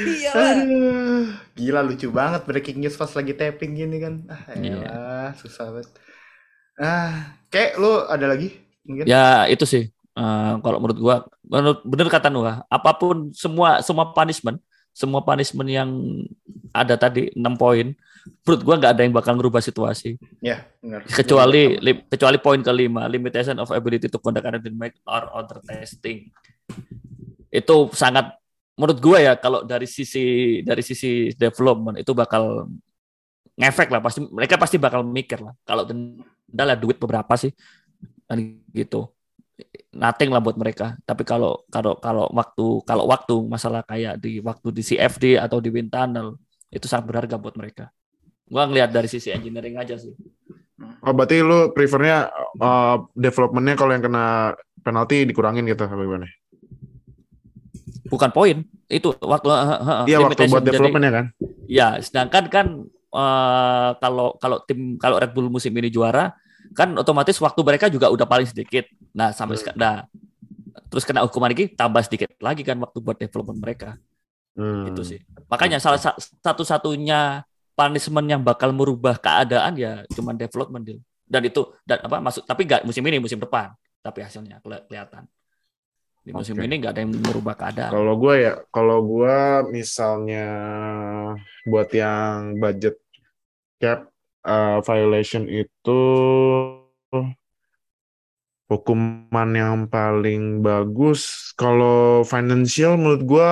[0.09, 4.75] iya Aduh, gila lucu banget breaking news pas lagi tapping gini kan ah Iya.
[4.81, 5.93] elah, susah banget
[6.81, 7.13] ah
[7.49, 9.93] kayak lu ada lagi mungkin Ya itu sih.
[10.19, 11.17] Eh, kalau menurut gua,
[11.47, 14.59] menurut bener kata Nuha, apa pun semua semua punishment,
[14.99, 15.91] semua punishment yang
[16.75, 17.95] ada tadi 6 poin,
[18.43, 20.19] menurut gua nggak ada yang bakal ngerubah situasi.
[20.43, 25.63] ya benar Kecuali li- kecuali poin kelima, limitation of ability to conduct academic or other
[25.63, 26.35] testing.
[27.47, 28.35] Itu sangat
[28.75, 32.67] menurut gua ya kalau dari sisi dari sisi development itu bakal
[33.59, 37.51] ngefek lah pasti mereka pasti bakal mikir lah kalau denda lah duit beberapa sih
[38.31, 38.39] kan
[38.71, 39.11] gitu
[39.95, 44.69] nothing lah buat mereka tapi kalau kalau kalau waktu kalau waktu masalah kayak di waktu
[44.73, 46.37] di CFD atau di wind tunnel
[46.69, 47.89] itu sangat berharga buat mereka
[48.49, 50.13] gua ngelihat dari sisi engineering aja sih
[51.03, 52.31] Oh, berarti lu prefernya
[52.63, 54.55] uh, developmentnya kalau yang kena
[54.87, 56.31] penalti dikurangin gitu apa gimana?
[58.09, 58.57] bukan poin.
[58.89, 61.27] Itu waktu uh, uh, Iya waktu buat Jadi- development ya kan.
[61.69, 62.67] Ya, sedangkan kan
[63.13, 66.33] eh, kalau kalau tim kalau Red Bull musim ini juara,
[66.73, 68.89] kan otomatis waktu mereka juga udah paling sedikit.
[69.19, 69.63] Nah, sampai Hmm.
[69.67, 69.97] sekarang nah,
[70.87, 73.99] terus kena hukuman lagi tambah sedikit lagi kan waktu buat development mereka.
[74.55, 74.87] Hmm.
[74.87, 75.19] Itu sih.
[75.51, 77.43] Makanya salah sa- satu-satunya
[77.75, 81.01] punishment yang bakal merubah keadaan ya cuman development deal.
[81.27, 83.75] Dan itu dan apa masuk tapi nggak musim ini, musim depan.
[83.99, 85.27] Tapi hasilnya keli- kelihatan.
[86.23, 86.65] Di musim Oke.
[86.67, 87.91] ini nggak ada yang merubah keadaan.
[87.91, 89.37] Kalau gue ya, kalau gue
[89.75, 90.47] misalnya
[91.67, 93.01] buat yang budget
[93.81, 94.11] cap
[94.45, 96.01] uh, violation itu
[98.69, 101.51] hukuman yang paling bagus.
[101.55, 103.51] Kalau financial menurut gue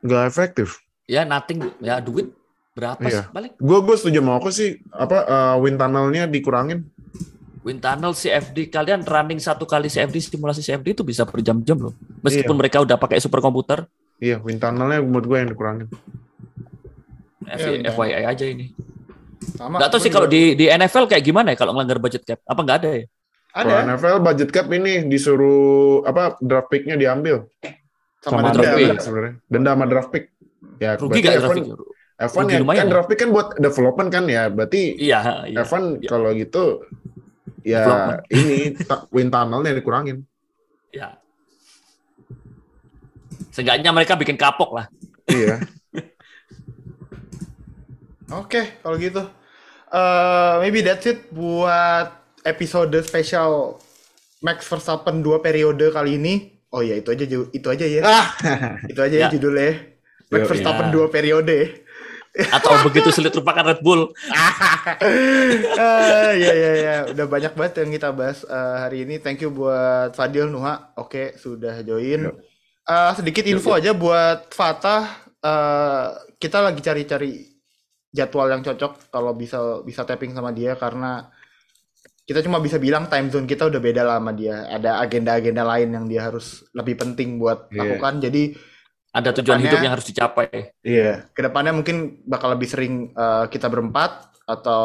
[0.00, 0.78] nggak efektif.
[1.04, 2.30] Ya nothing ya duit
[2.70, 3.26] berapa Iya.
[3.26, 3.52] sih balik?
[3.58, 6.86] Gue gue setuju mau aku sih apa uh, wind tunnelnya dikurangin.
[7.60, 11.92] Wind tunnel CFD kalian running satu kali CFD simulasi CFD itu bisa berjam-jam loh.
[12.22, 12.60] Meskipun Iya.
[12.60, 13.84] mereka udah pakai superkomputer,
[14.16, 15.88] Iya, wind tunnelnya menurut gue yang dikurangin.
[17.50, 18.70] F- Iya, FYI aja ini.
[19.56, 19.80] Sama.
[19.80, 22.38] Nggak tahu sih kalau di di NFL kayak gimana ya kalau ngelanggar budget cap?
[22.44, 23.04] Apa nggak ada ya?
[23.50, 27.50] Kalau ada NFL budget cap ini disuruh apa draft pick-nya diambil
[28.22, 28.62] sama, sama, denda.
[28.62, 29.00] draft pick.
[29.02, 29.34] sebenarnya.
[29.50, 30.24] Denda sama draft pick.
[30.80, 31.64] Ya, Rugi gak F1 grafik?
[32.20, 32.92] F1 Rugi ya, lumayan kan ya?
[32.94, 34.42] draft pick kan buat development kan ya.
[34.48, 35.18] Berarti Iya,
[35.50, 35.58] iya.
[35.66, 36.08] F1 iya.
[36.08, 36.64] kalau gitu
[37.60, 37.84] ya
[38.32, 38.72] ini
[39.10, 40.22] wind tunnelnya dikurangin.
[40.94, 41.18] Ya.
[43.50, 44.86] Seenggaknya mereka bikin kapok lah.
[45.26, 45.58] iya.
[48.30, 49.26] Oke, kalau gitu.
[49.90, 53.80] Eh, maybe that's it buat episode spesial
[54.40, 56.34] Max Verstappen 2 periode kali ini.
[56.70, 58.02] Oh ya, itu aja itu aja ya.
[58.06, 58.26] Ah.
[58.90, 59.28] Itu aja ya, Ya.
[59.28, 59.90] judulnya.
[60.30, 61.02] Max Verstappen iya.
[61.02, 61.58] 2 periode.
[62.30, 64.14] Atau begitu sulit lupakan Red Bull.
[65.02, 69.18] Eh, ya ya ya, udah banyak banget yang kita bahas eh, hari ini.
[69.18, 70.94] Thank you buat Fadil Nuha.
[70.94, 72.30] Oke, sudah join.
[72.86, 75.10] Eh, sedikit info aja buat Fatah.
[75.42, 76.06] Eh,
[76.38, 77.50] kita lagi cari-cari
[78.14, 81.30] jadwal yang cocok kalau bisa bisa tapping sama dia karena
[82.24, 84.64] kita cuma bisa bilang time zone kita udah beda lah sama dia.
[84.66, 87.78] Ada agenda-agenda lain yang dia harus lebih penting buat Iya.
[87.96, 88.14] lakukan.
[88.22, 88.42] Jadi
[89.10, 90.70] Ada tujuan hidup yang harus dicapai.
[90.86, 91.26] Iya.
[91.34, 94.82] ke depannya mungkin bakal lebih sering eh, kita berempat atau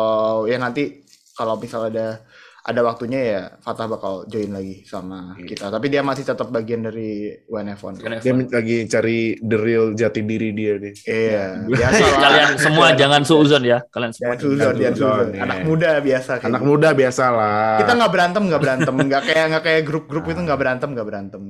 [0.49, 1.05] ya nanti
[1.37, 2.25] kalau misal ada
[2.65, 5.45] ada waktunya ya Fatah bakal join lagi sama Iya.
[5.47, 8.49] kita tapi dia masih tetap bagian dari WNF1 Kan Dia F1.
[8.49, 10.93] lagi cari the real jati diri dia nih.
[11.05, 13.85] iya biasa lah Kalian semua jangan suuzon ya.
[13.85, 14.25] Kalian semua.
[14.25, 15.63] jangan suzon jangan suzon suzon, anak iya.
[15.63, 16.69] muda biasa kayak Anak gitu.
[16.71, 17.77] muda biasa lah.
[17.77, 21.41] kita nggak berantem nggak berantem nggak kayak nggak kayak grup-grup itu nggak berantem nggak berantem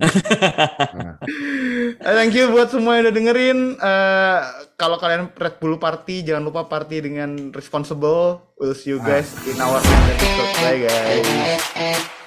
[1.97, 4.39] Eh, thank you buat semua yang udah dengerin Eh,
[4.75, 9.59] kalau kalian Red Bull party jangan lupa party dengan responsible we'll see you guys in
[9.61, 10.53] our next episode.
[10.61, 12.24] Bye guys